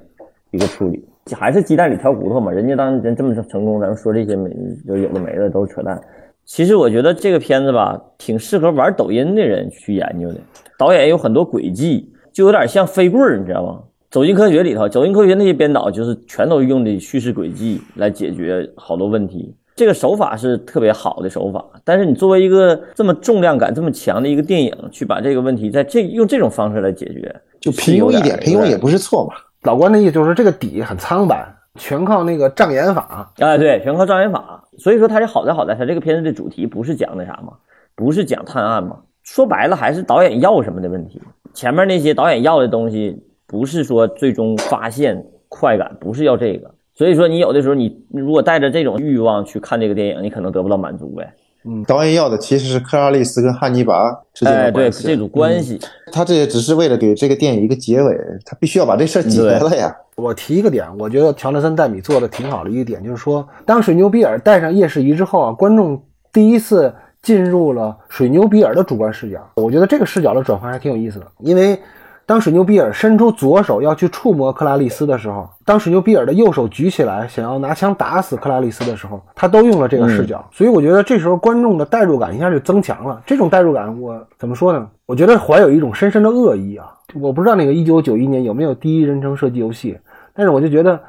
[0.50, 2.50] 一个处理，还是鸡蛋里挑骨头嘛。
[2.50, 4.50] 人家当人这么成功，咱们说这些没
[4.86, 6.00] 就有的没的都是扯淡。
[6.44, 10.40] 其实我觉得这个片子吧，挺适合玩抖音的人去研究的。
[10.76, 13.80] 导演有很多轨迹，就有点像飞棍儿，你知道吗？
[14.10, 19.54] 走进科学里头，走进科学那些编导就是全都用的叙事轨迹来解决好多问题。
[19.76, 29.34] 这个手法是特别好的手法，但是你作为一个这么重量感这么强的一个电影，去把这个问题在这用这种方式来解决，就平庸一点，平庸也不是错嘛。
[29.62, 33.32] 老关的意思就是这个底很苍白，全靠那个障眼法。
[33.38, 34.64] 哎，对，全靠障眼法。
[34.78, 37.52] 所以说它这好在好在它这个片子的主题不是讲那啥嘛，
[37.94, 41.20] 不是讲探案嘛，说白了还是导演要什么的问题。
[41.52, 46.70] 前面那些导演要的东西，不是说最终发现快感，不是要这个。
[46.94, 51.32] 所以说，你有的时候你如果带着这种欲望去看这个电影，你可能得不到满足呗。
[51.64, 55.78] 嗯，导演要的其实是克拉丽丝跟汉尼拔之间的关系，这种关系。
[56.10, 59.94] 他这也只是为了给这个电影一个结尾，他必须要把这事儿结了呀。
[60.16, 66.02] 我提一个点，我觉得乔纳森·戴米做的挺好的一个点，就是说，当水牛比尔戴上夜视仪之后啊，观众
[66.32, 66.92] 第一次
[67.22, 69.38] 进入了水牛比尔的主观视角。
[69.56, 71.78] 我觉得这个视角的转换还挺有意思的，因为。
[72.30, 83.20] 当水牛比尔伸出左手要去触摸克拉丽丝的时候，当水牛比尔的右手举起来想要拿枪打死克拉丽丝的时候，他都用了这个视角，所以我觉得这时候观众的代入感一下就增强了。
[83.26, 84.88] 这种代入感，我怎么说呢？
[85.06, 86.86] 我觉得怀有一种深深的恶意啊！
[87.14, 89.98] 我不知道那个一九九一年有没有第一人称射击游戏，
[90.32, 91.00] 但是我就觉得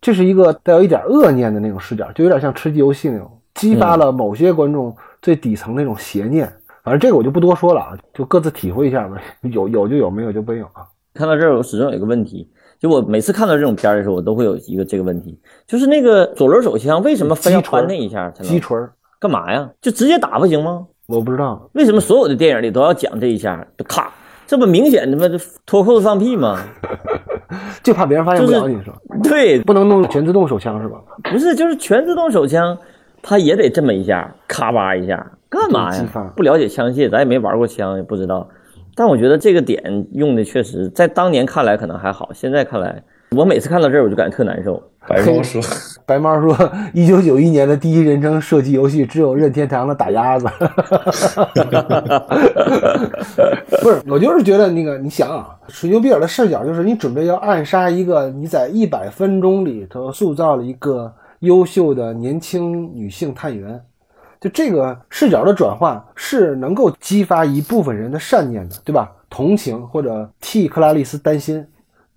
[0.00, 6.50] 这是一个带有一点恶念的那种视角，就有点像吃鸡游戏那种，激发了某些观众最底层那种邪念。
[6.84, 9.16] 反正这个我就不多说了啊，就各自体会一下吧。
[9.40, 10.84] 有有就有，没有就没有啊。
[11.14, 12.46] 看到这儿，我始终有一个问题，
[12.78, 18.52] 就我每次看到这种片儿的时候，我都会有一个这个问题，就是那个左轮手枪为什么非要穿那一下才能？
[18.52, 18.76] 击锤
[19.18, 19.70] 干嘛呀？
[19.80, 20.86] 就直接打不行吗？
[21.06, 24.12] 我不知道为什么所有的电影里都要讲这一下，就咔，
[24.46, 25.26] 这不明显他妈
[25.64, 26.58] 脱裤子放屁吗？
[27.82, 28.92] 就怕别人发现不了你说？
[29.22, 31.00] 对，不能弄全自动手枪是吧？
[31.30, 32.76] 不是，就是全自动手枪，
[33.22, 35.24] 它也得这么一下，咔吧一下。
[35.54, 36.32] 干嘛呀？
[36.36, 38.48] 不了解枪械，咱也没玩过枪，也不知道。
[38.96, 44.82] 但我觉得这个点用的确实，在当年看来可能还好，现在看来，我每次看到这儿我就感觉特难受。
[45.06, 45.60] 白猫说
[46.06, 46.56] ：“白猫说，
[46.94, 50.46] 一九九一年的第一人称射击游戏只有任天堂的打鸭子。
[53.82, 63.78] 不是，我就是觉得那个，你想啊，水牛比尔的视角就是你准备要暗杀一个你在一百分钟里头塑造了一个优秀的年轻女性探员。”
[64.44, 69.10] 就这个视角的转换是能够激发一部分人的善念的，对吧？
[69.30, 71.66] 同情或者替克拉丽丝担心，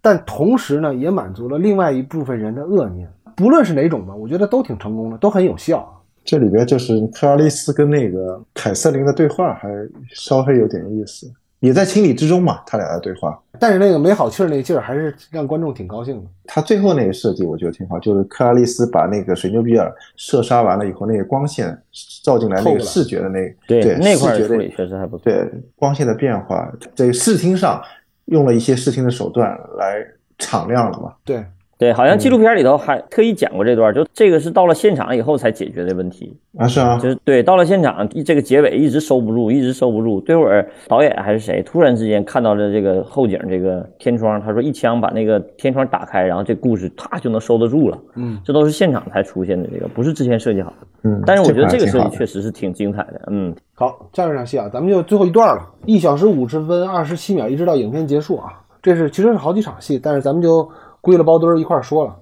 [0.02, 3.10] 但同时呢，也满足了另外一部分人的恶念。
[3.34, 6.04] 不论是哪种吧，我觉得都挺成功的，都很有效。
[6.26, 9.70] 这里边就是克拉丽丝跟那个凯瑟琳的对话，还
[10.14, 11.32] 稍微有点意思。
[11.60, 13.40] 也在情理之中嘛，他俩的对话。
[13.60, 16.30] 但是那个没好气儿那劲儿，还是让观众挺高兴的。
[16.46, 21.76] 他最后那个设计，我觉得挺好，就是克拉丽丝把那个水牛比尔射杀完了以后，那个光线
[22.24, 25.24] 照进来那个视觉的那对那块处理确实还不错。
[25.26, 27.82] 对光线的变化，在视听上
[28.26, 30.06] 用了一些视听的手段来
[30.38, 31.14] 敞亮了嘛。
[31.24, 31.44] 对。
[31.78, 40.20] 对，好像纪录片里头还特意讲过这段，就这个是到了现场以后才解决的问题啊，是啊，就是对，到了现场这个结尾一直收不住，一直收不住。
[40.22, 47.98] 对会儿导演还是谁，突然之间看到了这个后景这个天窗，他说一枪把那个天窗打开，然后这故事啪就能收得住了。
[48.16, 50.88] 嗯，这都是现场才出现的，这个不是之前设计好的。
[51.04, 53.22] 嗯，但是我觉得这个设计确实是挺精彩的。
[53.30, 60.68] 嗯，好，下一场戏啊，咱们就最后一段了，一小时五十分二十七秒，一直到影片结束啊，这是其实是好几场戏，但是咱们就
[61.08, 62.14] 归了包堆儿一块儿说了。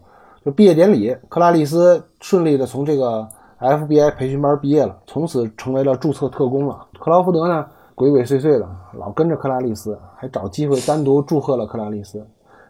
[0.45, 3.27] 就毕业典礼，克拉丽丝顺利的从这个
[3.59, 6.85] FBI 培训班毕业了，从此成为了注册特工了。
[6.99, 7.65] 克劳福德呢，
[7.95, 12.23] 鬼鬼祟祟的，老跟着克拉丽丝，还找机会单独祝贺了克拉丽丝。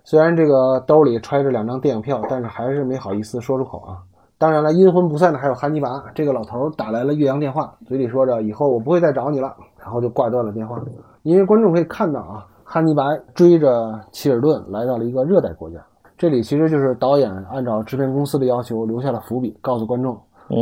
[0.06, 4.00] 虽然这个兜里揣着两张电影票，但是还是没好意思说出口啊。
[4.38, 10.80] 当然了，阴魂不散的还有汉尼拔，这个老头打来了岳阳电话，嘴里说着以后我不会再找你了，然后就挂断了电话。
[11.24, 13.04] 因为观众可以看到啊，汉尼拔
[13.34, 15.78] 追着齐尔顿来到了一个热带国家。
[16.18, 20.18] 这里其实就是导演按照制片公司的要求留下了伏笔，告诉观众，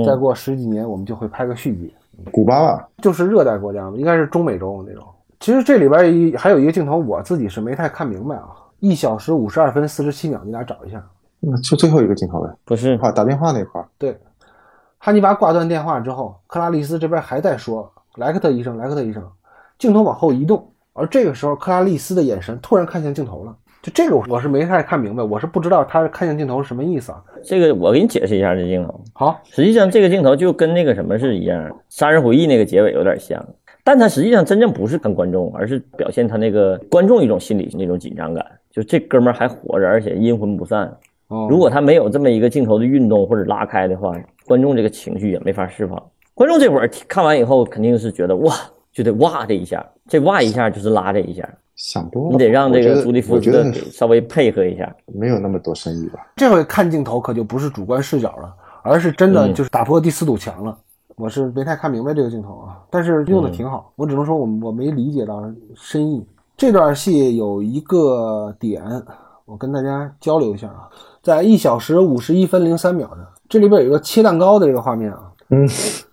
[0.06, 1.94] 再过十几年我们就会拍个续集。
[2.32, 5.04] 古巴吧，就是热带国家嘛，应该是中美洲那种。
[5.40, 8.50] 其实这里边一还有一个镜头，我自己是没太看明白啊。
[8.80, 11.04] 一小时五十二分四十七秒，你俩找一下。
[11.42, 14.18] 嗯，就最后一个镜头呗，不是啊，打电话那块儿，对，
[14.98, 19.22] 汉尼拔挂断电话之后，克拉丽丝这边还在说莱克特医生，莱克特医生。
[19.78, 23.56] 镜头往后移动，而这个时候克拉丽丝的眼神突然看向镜头了。
[23.84, 27.22] 就这个我是没太看明白，我是不知道他看向镜头是什么意思啊。
[27.44, 29.04] 这个我给你解释一下这镜头。
[29.12, 33.46] 好，实际上这个镜头就跟那个什么是一样，《杀人回忆》那个结尾有点像，
[33.84, 40.88] 但他实际上真正不是看观众，而是表现他那个观众一种心理那种紧张感，就这哥们儿还活着，而且阴魂不散。
[41.28, 44.16] 哦如果他没有这么一个镜头的运动或者拉开的话，
[44.46, 46.02] 观众这个情绪也没法释放。
[46.34, 48.56] 观众这会儿看完以后肯定是觉得哇，
[48.94, 53.42] 就得哇这一下，这哇一下就是拉这一下，想多了，你得让这个朱迪福
[53.92, 54.96] 稍微配合一下。
[55.08, 56.20] 没有那么多深意吧。
[56.36, 60.78] 这回看镜头可就不是主观视角了，而是真的嗯就是打破第四堵墙了。
[61.16, 63.92] 我是没太看明白这个镜头啊，但是用的挺好。
[63.96, 65.44] 我只能说我我没理解到
[65.76, 66.26] 深意。
[66.56, 68.84] 这段戏有一个点，
[69.46, 70.88] 我跟大家交流一下啊，
[71.22, 75.68] 在一小时五十一分零三秒的这里边有一个切蛋糕的这个画面啊，嗯，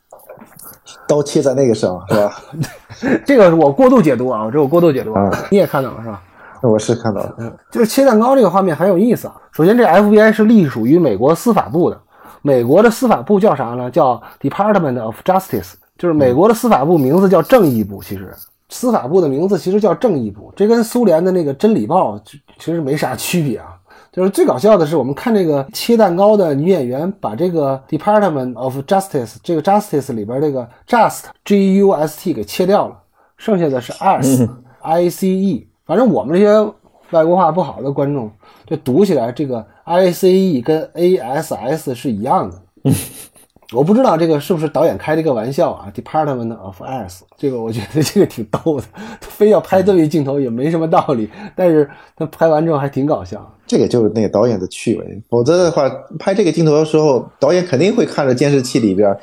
[1.11, 2.33] 刀切在那个上是吧？
[3.27, 6.23] 这个我过度解读啊，这我过度解读啊嗯，你也看到了是吧？
[6.63, 9.35] 我是看到了，就是切蛋糕这个画面很有意思啊。
[9.51, 11.99] 首先，这 FBI 是隶属于美国司法部的，
[12.43, 13.91] 美国的司法部叫啥呢？
[13.91, 18.03] 叫 Department of Justice，就是美国的司法部名字叫正义部。
[18.03, 18.33] 其实，
[18.69, 23.75] 司法部的名字其实叫正义部，这跟苏联的那个真理报其其实没啥区别啊。
[24.13, 32.97] 就是最搞笑的是，我们看这个切蛋糕的女演员把这个 Department of Justice 这个 Justice 里边这个 Just G U S T 给切掉了，
[33.37, 34.49] 剩下的是 us
[34.81, 35.69] I C E。
[35.87, 36.73] 反正我们这些
[37.11, 38.31] 外国话不好的观众，
[38.67, 42.61] 就读起来这个 I C E 跟 A S S 是一样的。
[43.73, 48.87] 我不知道这个是不是导演开了一个玩笑啊？Department of S，这个我觉得这个挺逗的，
[49.21, 53.49] 他 非要拍这么一镜头也没什么道理，但是他拍完之后还挺搞笑。
[53.67, 55.23] 这个就是那个导演的趣味。
[55.31, 59.17] 否则的话，拍这个镜头的时候，导演肯定会看着监视器里边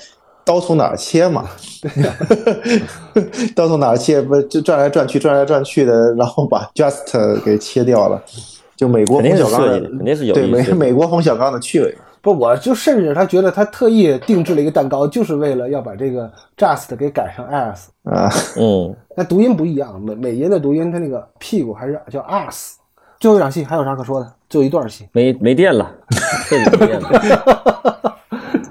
[0.45, 1.45] 刀从哪儿切嘛，
[3.53, 8.23] 刀从哪儿切，不就转来转去，转来转去的，然后把 Just 给切掉了。
[8.77, 11.97] 就美国冯小刚的肯定是有对美意思的美国冯小刚的趣味。
[12.33, 22.75] 不，我就甚至他觉得他特意定制了一个蛋糕，就是为了要把这个 just 给改成 as 啊，嗯，那读音不一样，美美音的读音，它那个屁股还是叫 us。
[23.19, 24.29] 最后一场戏还有啥可说的？
[24.49, 25.89] 最后一段戏，没没电了，
[26.47, 27.09] 彻底没电了。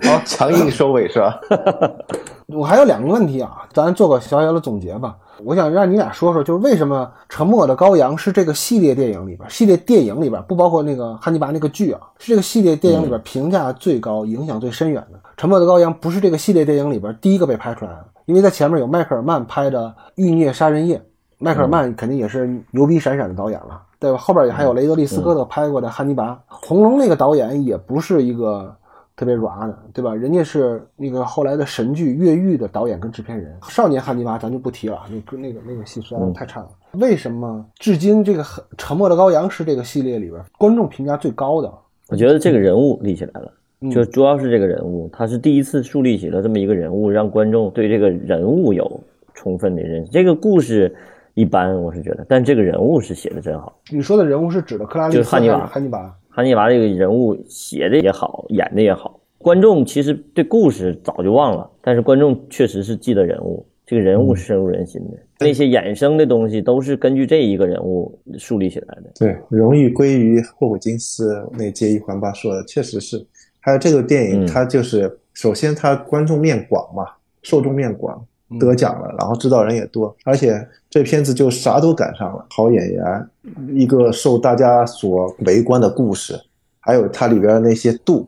[0.05, 1.41] 好强硬收尾是吧？
[2.47, 5.17] 我还有两个问题啊，咱做个小小的总结吧。
[5.45, 15.19] 我想让你俩说说，就是为什么《沉默的羔羊》是这个系列电影里边，系列电影里边不包括那个汉尼拔那个剧啊，是这个系列电影里边评价最高、影响最深远的。
[15.37, 20.97] 《沉默的羔羊》不是这个系列电影里边第一个被拍出来的，因为在前面有迈克尔曼拍的《欲孽杀人夜》，
[21.39, 24.17] 迈克尔曼肯定也是牛逼闪闪的导演了，对吧？
[24.17, 28.75] 后边也还有雷德利·斯科特拍过的《汉尼拔》，红龙那个导演也不是一个。
[29.17, 30.15] 特别软的，对吧？
[30.15, 33.57] 人家是那个后来的神剧《越狱》的导演跟制片人。
[33.63, 36.69] 少年汉尼拔咱就不提了，那个那个那个戏实在是太差了。
[36.93, 38.45] 为什么至今这个
[38.77, 41.73] 《沉默的羔羊》是这个系列里边观众评价最高的？
[42.09, 49.01] 我觉得这个人物立起来了，嗯就主要是这个人物，他是第一次树立起了这么一个人物，让观众对这个人物有
[49.35, 50.13] 充分的认识。
[50.13, 50.95] 这个故事
[51.37, 53.79] 一般，我是觉得，但这个人物是写的真好。
[53.93, 56.17] 你说的人物是指的克拉丽丝就是汉尼拔汉尼拔？
[56.31, 65.19] 汉尼拔这个人物写的也好，演的也好，观众其实对故事早就忘了，但是观众确实是记得人物，这个人物是深入人心的。
[65.39, 69.11] 那些衍生的东西都是根据这一个人物树立起来的。
[69.19, 73.23] 对，荣誉归于霍普金斯那接一环八说的，确实是。
[73.61, 77.05] 还有这个电影，嗯它就是首先它观众面广嘛，
[77.43, 78.27] 受众面广，嗯
[78.61, 83.29] 得奖了，然后知道人也多，而且这片子就啥都赶上了，好演员，
[83.69, 86.41] 一个受大家所围观的故事，
[86.79, 88.27] 还有它里边的那些度，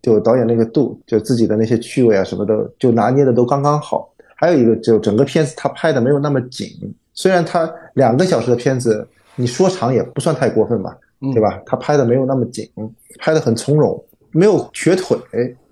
[0.00, 4.10] 就导演那个度，就自己的那些趣味啊什么的，就拿捏的都刚刚好。
[4.34, 6.68] 还有一个，就整个片子他拍的没有那么紧，
[7.12, 9.06] 虽然他两个小时的片子，
[9.36, 10.96] 你说长也不算太过分吧，
[11.34, 11.60] 对吧？
[11.66, 12.66] 他拍的没有那么紧，
[13.18, 15.18] 拍的很从容，没有瘸腿。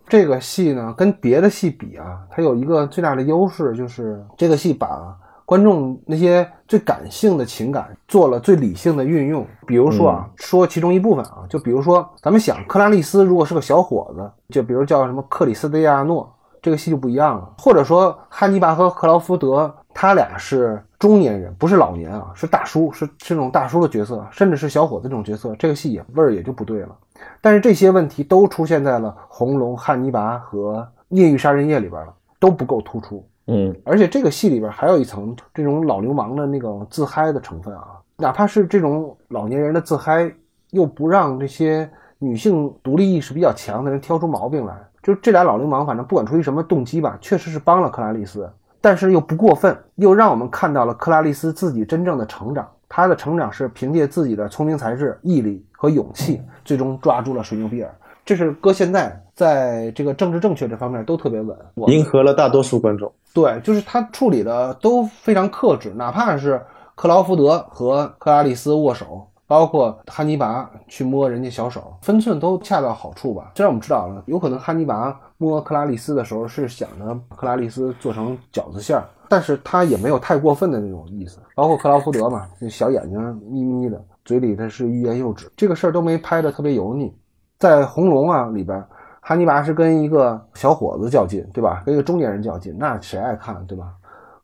[0.09, 9.47] 这个戏呢，跟别的戏比啊，它有一个最大的优势，就是这个戏把观众那些最感性的情感做了最理性的运用。
[9.67, 16.33] 比如说啊，说其中一部分啊，就比如说咱们想克拉丽丝如果是个小伙子，就比如叫什么克里斯蒂亚诺，
[16.63, 17.53] 这个戏就不一样了。
[17.59, 26.97] 或者说汉尼拔和克劳福德，他俩是中年人，不是老年啊，是大叔，是是那种大叔的角色，甚至是小伙子这种角色，这个戏也味儿也就不对了。
[27.41, 33.25] 但是这些问题都出现在了《红龙》《汉尼拔》和《孽狱杀人夜》里边了，都不够突出。
[33.47, 40.29] 嗯，而且这个戏里边还有一层这种老流氓的那种自嗨的成分啊，哪怕是这种老年人的自嗨，
[40.71, 41.89] 又不让这些
[42.19, 44.75] 女性独立意识比较强的人挑出毛病来。
[45.03, 48.51] 就是这俩老流氓，反正不管出于什么动机吧，确实是帮了克拉丽丝，
[48.81, 52.69] 但是又不过分，又让我们看到了克拉丽丝自己真正的成长。
[52.89, 57.95] 她的成长是凭借自己的聪明才智、毅力和勇气，最终抓住了水牛比尔。
[58.25, 61.57] 这是搁现在在这个政治正确这方面都特别稳。
[61.87, 63.13] 迎合了大多数观众。
[63.33, 66.61] 对，就是他处理的都非常克制，哪怕是
[66.95, 73.53] 克劳福德和克拉丽丝握手，包括汉尼拔去摸人家小手，分寸都恰到好处吧。
[73.55, 81.39] 虽然我们知道了，有可能汉尼拔摸克拉丽丝的时候是想着克拉丽丝做成饺子馅儿，但是他也没有太过分的那种意思。
[81.55, 87.15] 包括克劳福德嘛，那小眼睛眯眯的，嘴里他是欲言又止，这个事儿都没拍的特别油腻。
[87.59, 88.85] 在《红龙》啊里边。
[89.29, 91.83] 汉尼拔是跟一个小伙子较劲，对吧？
[91.85, 93.93] 跟一个中年人较劲，那谁爱看，对吧？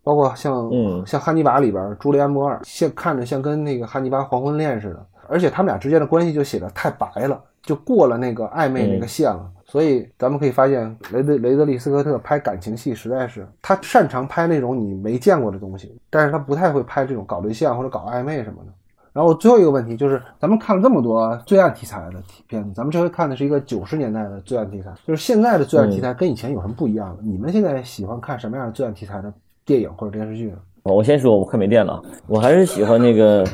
[0.03, 9.49] 包括像嗯像汉尼拔里边，朱利安·摩尔像看着像跟那个汉尼拔黄昏恋似的，而且他们俩之间的关系就写的太白了，就过了那个暧昧那个线了。
[9.65, 18.73] 所以咱们可以发现，雷德雷德利·斯科特拍感情戏实在是他擅长拍那种你没见过的东西，但是他不太会拍这种搞对象或者搞暧昧什么的。
[19.15, 27.23] 然后最后一个问题就是，咱们看了这么多罪案题材的片子，咱们这回看的是一个九十年代的罪案题材，就是现在的罪案题材跟以前有什么不一样的？
[27.23, 29.33] 你们现在喜欢看什么样的罪案题材的
[29.67, 30.57] 电影或者电视剧呢？
[30.85, 33.47] 我先说，我快没电了，我还是喜欢那个，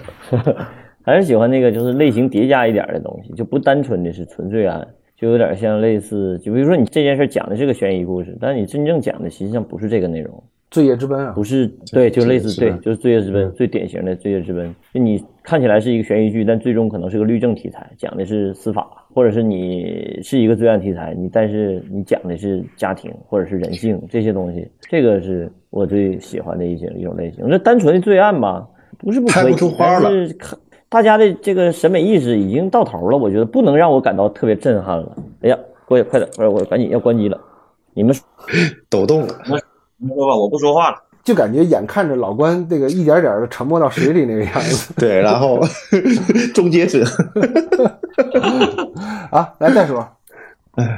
[1.02, 4.86] 还是喜欢那个，就是类型叠加一点的东西，就不单纯的是纯罪案，
[5.16, 10.42] 就有点像类似，就比如说你这件事讲的是个悬疑故事，但你真正讲的实际上不是这个内容。
[10.70, 14.74] 罪业之奔啊，不是对，就类似对，就是罪业之奔，最典型的罪业之奔。
[14.92, 27.46] 就你看起来是一个悬疑剧，但最终可能是个律政题材，讲的是司法，或者是你是一个罪案题材，你但是你讲的是家庭或者是人性这些东西，这个是我最喜欢的一些一种类型。
[27.48, 28.68] 那单纯的罪案吧，
[28.98, 30.58] 不是不可以，拍不出花了但是看
[30.88, 35.16] 大家的这个审美意识已经到头了，我觉得不能让我感到特别震撼了。
[35.42, 37.38] 哎呀，过去快点，快点，我赶紧要关机了。
[37.94, 38.14] 你们
[38.88, 39.34] 抖动了，
[39.98, 40.96] 你说吧，我不说话了。
[41.24, 45.60] 就感觉眼看着老关这个一点点的沉没到水里那个样子 对，然后
[46.54, 47.04] 终结者，
[49.30, 49.52] 啊！
[49.58, 50.08] 来再说，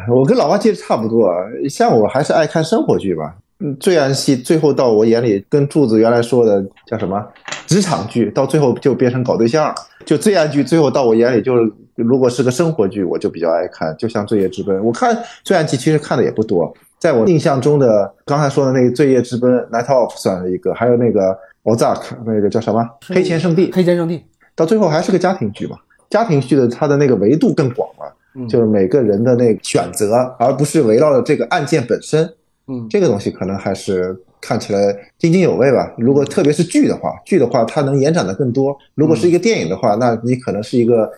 [0.09, 1.35] 我跟老花其实差不多，啊，
[1.69, 3.35] 像我还是爱看生活剧吧。
[3.59, 7.27] 嗯，罪案戏最后到我眼里，跟柱子原来说的叫什么
[7.71, 9.75] 职场剧，到最后就变成搞对象了。
[10.05, 14.77] 就罪案剧最后到我眼里，就是如果是个生活剧，我就比较爱看，就像《罪业之奔》。
[14.83, 22.83] 我看罪案剧其实看的也不多，在我印象中的刚才说的那个《罪业之奔》（Night Off） 算是一个，还有那个 Ozark 那个叫什么
[23.15, 24.21] 《黑钱圣地》，黑钱圣地，
[24.57, 25.77] 到最后还是个家庭剧嘛。
[26.09, 32.29] 家庭剧的它的那个维度更广了，嗯就是每个人的那个选择，而不是围绕着这个案件本身。
[32.67, 35.93] 嗯，这个东西可能还是看起来津津有味吧。
[35.99, 38.77] 如果特别是剧的话，剧的话它能延展的更多。
[38.95, 41.11] 如果是一个电影的话，那你可能是一个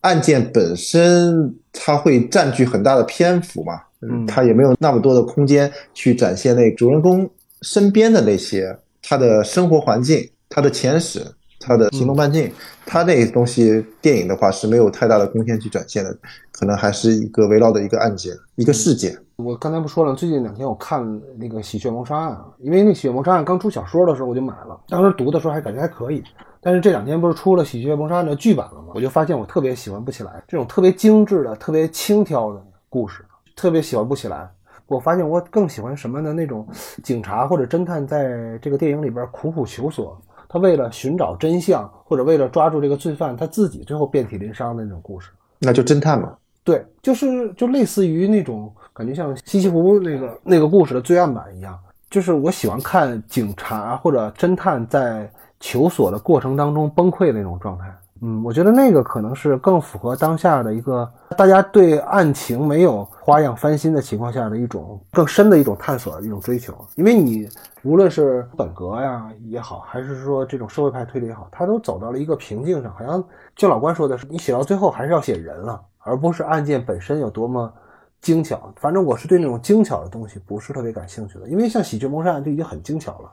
[0.00, 7.28] 案件本身，它会占据很大的篇幅嘛，嗯它也没有那么多的空间去展现那主人公
[7.62, 11.22] 身边的那些他的生活环境、他的前史、
[11.60, 12.50] 他的行动半径，
[12.86, 16.16] 它那东西电影的话是没有太大的空间去展现的，
[16.50, 19.16] 可能还是一个围绕的一个案件、一个事件。
[19.36, 21.02] 我刚才不说了，最近两天我看
[21.36, 26.22] 那个《喜鹊谋杀案》啊，因为那《喜鹊谋杀案》刚出小说的时候我就买了，当时读的时候还感觉还可以，
[26.60, 28.88] 但是这两天不是出了《喜鹊谋杀案》的剧版了吗？
[28.94, 34.48] 我就发现我特别喜欢不起来这种特别精致的、特别轻佻的故事，特别喜欢不起来。
[34.86, 36.32] 我发现我更喜欢什么呢？
[36.32, 36.66] 那种
[37.02, 40.20] 警察或者侦探在这个电影里边苦苦求索，
[40.52, 45.30] 他为了寻找真相或者为了抓住这个罪犯，他自己最后遍体鳞伤的那种故事。
[45.60, 46.34] 那就侦探嘛，
[46.64, 51.78] 对，就是就类似于那种感觉像西西弗那个那个故事的罪案版一样，
[52.10, 55.30] 就是我喜欢看警察或者侦探在
[55.60, 57.84] 求索的过程当中崩溃的那种状态。
[58.22, 66.74] 嗯，我觉得那个可能是更符合当下的一个大家对案情没有花样翻新的情况下的一种更深的一种探索的一种追求。
[66.96, 67.48] 因为你
[67.82, 73.24] 无论是本格呀也好，还是说这种社会派推理也好，它都走到了一个瓶颈上，好像
[73.56, 77.72] 就老关说的是，你写到最后还是要写人了，而不是案件本身有多么
[78.20, 78.70] 精巧。
[78.76, 83.32] 反正我是对那种精巧的东西不是特别感兴趣的，因为像《喜剧谋杀案》就已经很精巧了，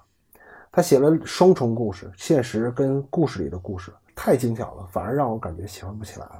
[0.72, 6.32] 他写了双重故事，现实跟故事里的故事太精巧了，反而让我感觉喜欢不起来了。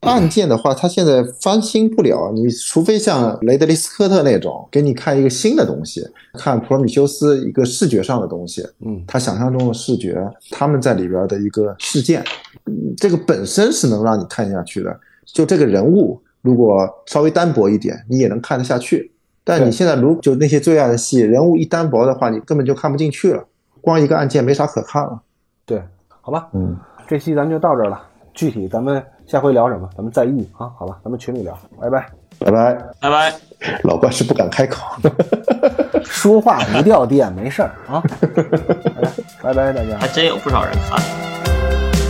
[0.00, 6.04] 案件的话，它现在翻新不了，你除非像雷德利·斯科特那种，给你看一个新的东西，
[6.34, 12.22] 看普罗米修斯一个视觉上的东西，嗯，他想象中的视觉，他们在里边的一个事件，
[12.66, 15.00] 嗯这个本身是能让你看下去的。
[15.24, 19.12] 就这个人物，如果稍微单薄一点，你也能看得下去。
[19.44, 23.44] 但你现在如就那些罪案戏，人物一单薄的话，你根本就看不进去了，
[23.80, 25.20] 光一个案件没啥可看了。
[25.64, 25.82] 对，
[26.20, 26.76] 好吧，嗯，
[27.12, 28.00] 这期咱们就到这儿了，
[28.32, 29.86] 具体咱们下回聊什么？
[29.94, 32.06] 咱们再议啊，好吧，咱们群里聊，拜拜。
[32.38, 32.74] 拜拜。
[32.98, 33.34] 拜拜。
[33.82, 34.96] 老关是不敢开口。
[36.04, 38.02] 说话不掉电，没事儿啊。
[39.44, 39.98] 拜拜，大家。
[39.98, 42.01] 还真有不少人看。